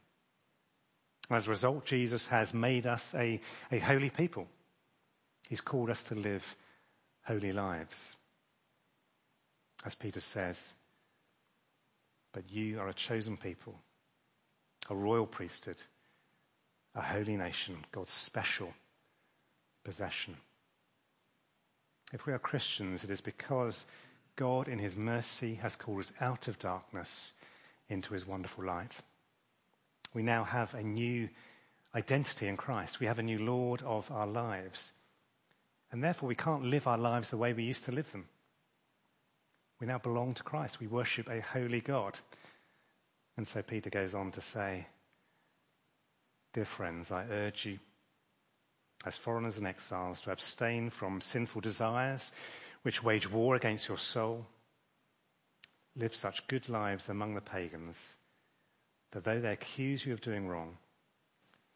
as 1.29 1.47
a 1.47 1.49
result, 1.49 1.85
Jesus 1.85 2.27
has 2.27 2.53
made 2.53 2.87
us 2.87 3.13
a, 3.15 3.39
a 3.71 3.79
holy 3.79 4.09
people. 4.09 4.47
He's 5.49 5.61
called 5.61 5.89
us 5.89 6.03
to 6.03 6.15
live 6.15 6.55
holy 7.25 7.51
lives. 7.51 8.15
As 9.85 9.95
Peter 9.95 10.21
says, 10.21 10.73
but 12.35 12.51
you 12.51 12.79
are 12.79 12.89
a 12.89 12.93
chosen 12.93 13.37
people, 13.37 13.73
a 14.89 14.95
royal 14.95 15.25
priesthood, 15.25 15.81
a 16.93 17.01
holy 17.01 17.37
nation, 17.37 17.77
God's 17.93 18.11
special 18.11 18.73
possession. 19.85 20.35
If 22.11 22.25
we 22.25 22.33
are 22.33 22.39
Christians, 22.39 23.05
it 23.05 23.09
is 23.09 23.21
because 23.21 23.85
God, 24.35 24.67
in 24.67 24.79
his 24.79 24.97
mercy, 24.97 25.55
has 25.55 25.77
called 25.77 26.01
us 26.01 26.11
out 26.19 26.49
of 26.49 26.59
darkness 26.59 27.33
into 27.87 28.13
his 28.13 28.27
wonderful 28.27 28.65
light. 28.65 28.99
We 30.13 30.21
now 30.21 30.43
have 30.43 30.73
a 30.73 30.83
new 30.83 31.29
identity 31.95 32.49
in 32.49 32.57
Christ. 32.57 32.99
We 32.99 33.07
have 33.07 33.19
a 33.19 33.23
new 33.23 33.39
Lord 33.39 33.81
of 33.81 34.11
our 34.11 34.27
lives. 34.27 34.91
And 35.89 36.03
therefore, 36.03 36.27
we 36.27 36.35
can't 36.35 36.65
live 36.65 36.85
our 36.85 36.97
lives 36.97 37.29
the 37.29 37.37
way 37.37 37.53
we 37.53 37.63
used 37.63 37.85
to 37.85 37.93
live 37.93 38.11
them. 38.11 38.27
We 39.79 39.87
now 39.87 39.97
belong 39.97 40.35
to 40.35 40.43
Christ. 40.43 40.79
We 40.79 40.87
worship 40.87 41.29
a 41.29 41.41
holy 41.41 41.81
God. 41.81 42.17
And 43.37 43.47
so 43.47 43.61
Peter 43.61 43.89
goes 43.89 44.13
on 44.13 44.31
to 44.31 44.41
say, 44.41 44.87
Dear 46.53 46.65
friends, 46.65 47.11
I 47.11 47.25
urge 47.25 47.65
you, 47.65 47.79
as 49.05 49.17
foreigners 49.17 49.57
and 49.57 49.67
exiles, 49.67 50.21
to 50.21 50.31
abstain 50.31 50.89
from 50.89 51.19
sinful 51.19 51.61
desires 51.61 52.31
which 52.83 53.03
wage 53.03 53.29
war 53.29 53.55
against 53.55 53.89
your 53.89 53.97
soul. 53.97 54.45
Live 55.97 56.15
such 56.15 56.47
good 56.47 56.69
lives 56.69 57.09
among 57.09 57.35
the 57.35 57.41
pagans 57.41 58.15
that 59.11 59.23
though 59.23 59.39
they 59.39 59.51
accuse 59.51 60.05
you 60.05 60.13
of 60.13 60.21
doing 60.21 60.47
wrong, 60.47 60.77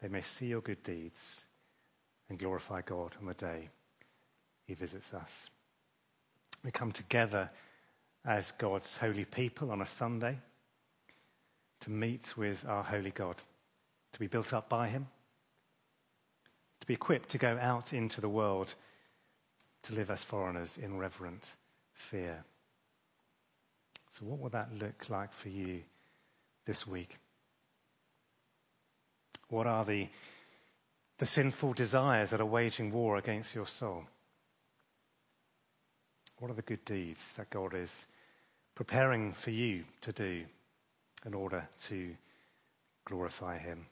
they 0.00 0.08
may 0.08 0.20
see 0.20 0.46
your 0.46 0.60
good 0.60 0.82
deeds 0.82 1.44
and 2.28 2.38
glorify 2.38 2.80
God 2.80 3.14
on 3.20 3.26
the 3.26 3.34
day 3.34 3.68
he 4.66 4.74
visits 4.74 5.12
us. 5.12 5.50
We 6.64 6.70
come 6.70 6.92
together 6.92 7.50
as 8.24 8.52
God's 8.52 8.96
holy 8.96 9.24
people 9.24 9.70
on 9.70 9.80
a 9.80 9.86
Sunday 9.86 10.38
to 11.80 11.90
meet 11.90 12.36
with 12.36 12.64
our 12.66 12.82
holy 12.82 13.10
God, 13.10 13.36
to 14.12 14.18
be 14.18 14.26
built 14.26 14.52
up 14.52 14.68
by 14.68 14.88
him, 14.88 15.06
to 16.80 16.86
be 16.86 16.94
equipped 16.94 17.30
to 17.30 17.38
go 17.38 17.58
out 17.60 17.92
into 17.92 18.20
the 18.20 18.28
world 18.28 18.74
to 19.84 19.94
live 19.94 20.10
as 20.10 20.22
foreigners 20.22 20.76
in 20.76 20.98
reverent 20.98 21.54
fear. 21.94 22.44
So, 24.12 24.26
what 24.26 24.38
will 24.40 24.50
that 24.50 24.74
look 24.74 25.08
like 25.08 25.32
for 25.32 25.48
you 25.48 25.82
this 26.66 26.86
week? 26.86 27.16
What 29.48 29.66
are 29.66 29.84
the, 29.84 30.08
the 31.18 31.26
sinful 31.26 31.72
desires 31.72 32.30
that 32.30 32.40
are 32.40 32.46
waging 32.46 32.92
war 32.92 33.16
against 33.16 33.54
your 33.54 33.66
soul? 33.66 34.04
What 36.40 36.50
are 36.50 36.54
the 36.54 36.62
good 36.62 36.86
deeds 36.86 37.34
that 37.36 37.50
God 37.50 37.74
is 37.74 38.06
preparing 38.74 39.34
for 39.34 39.50
you 39.50 39.84
to 40.00 40.12
do 40.12 40.46
in 41.26 41.34
order 41.34 41.68
to 41.88 42.16
glorify 43.04 43.58
Him? 43.58 43.84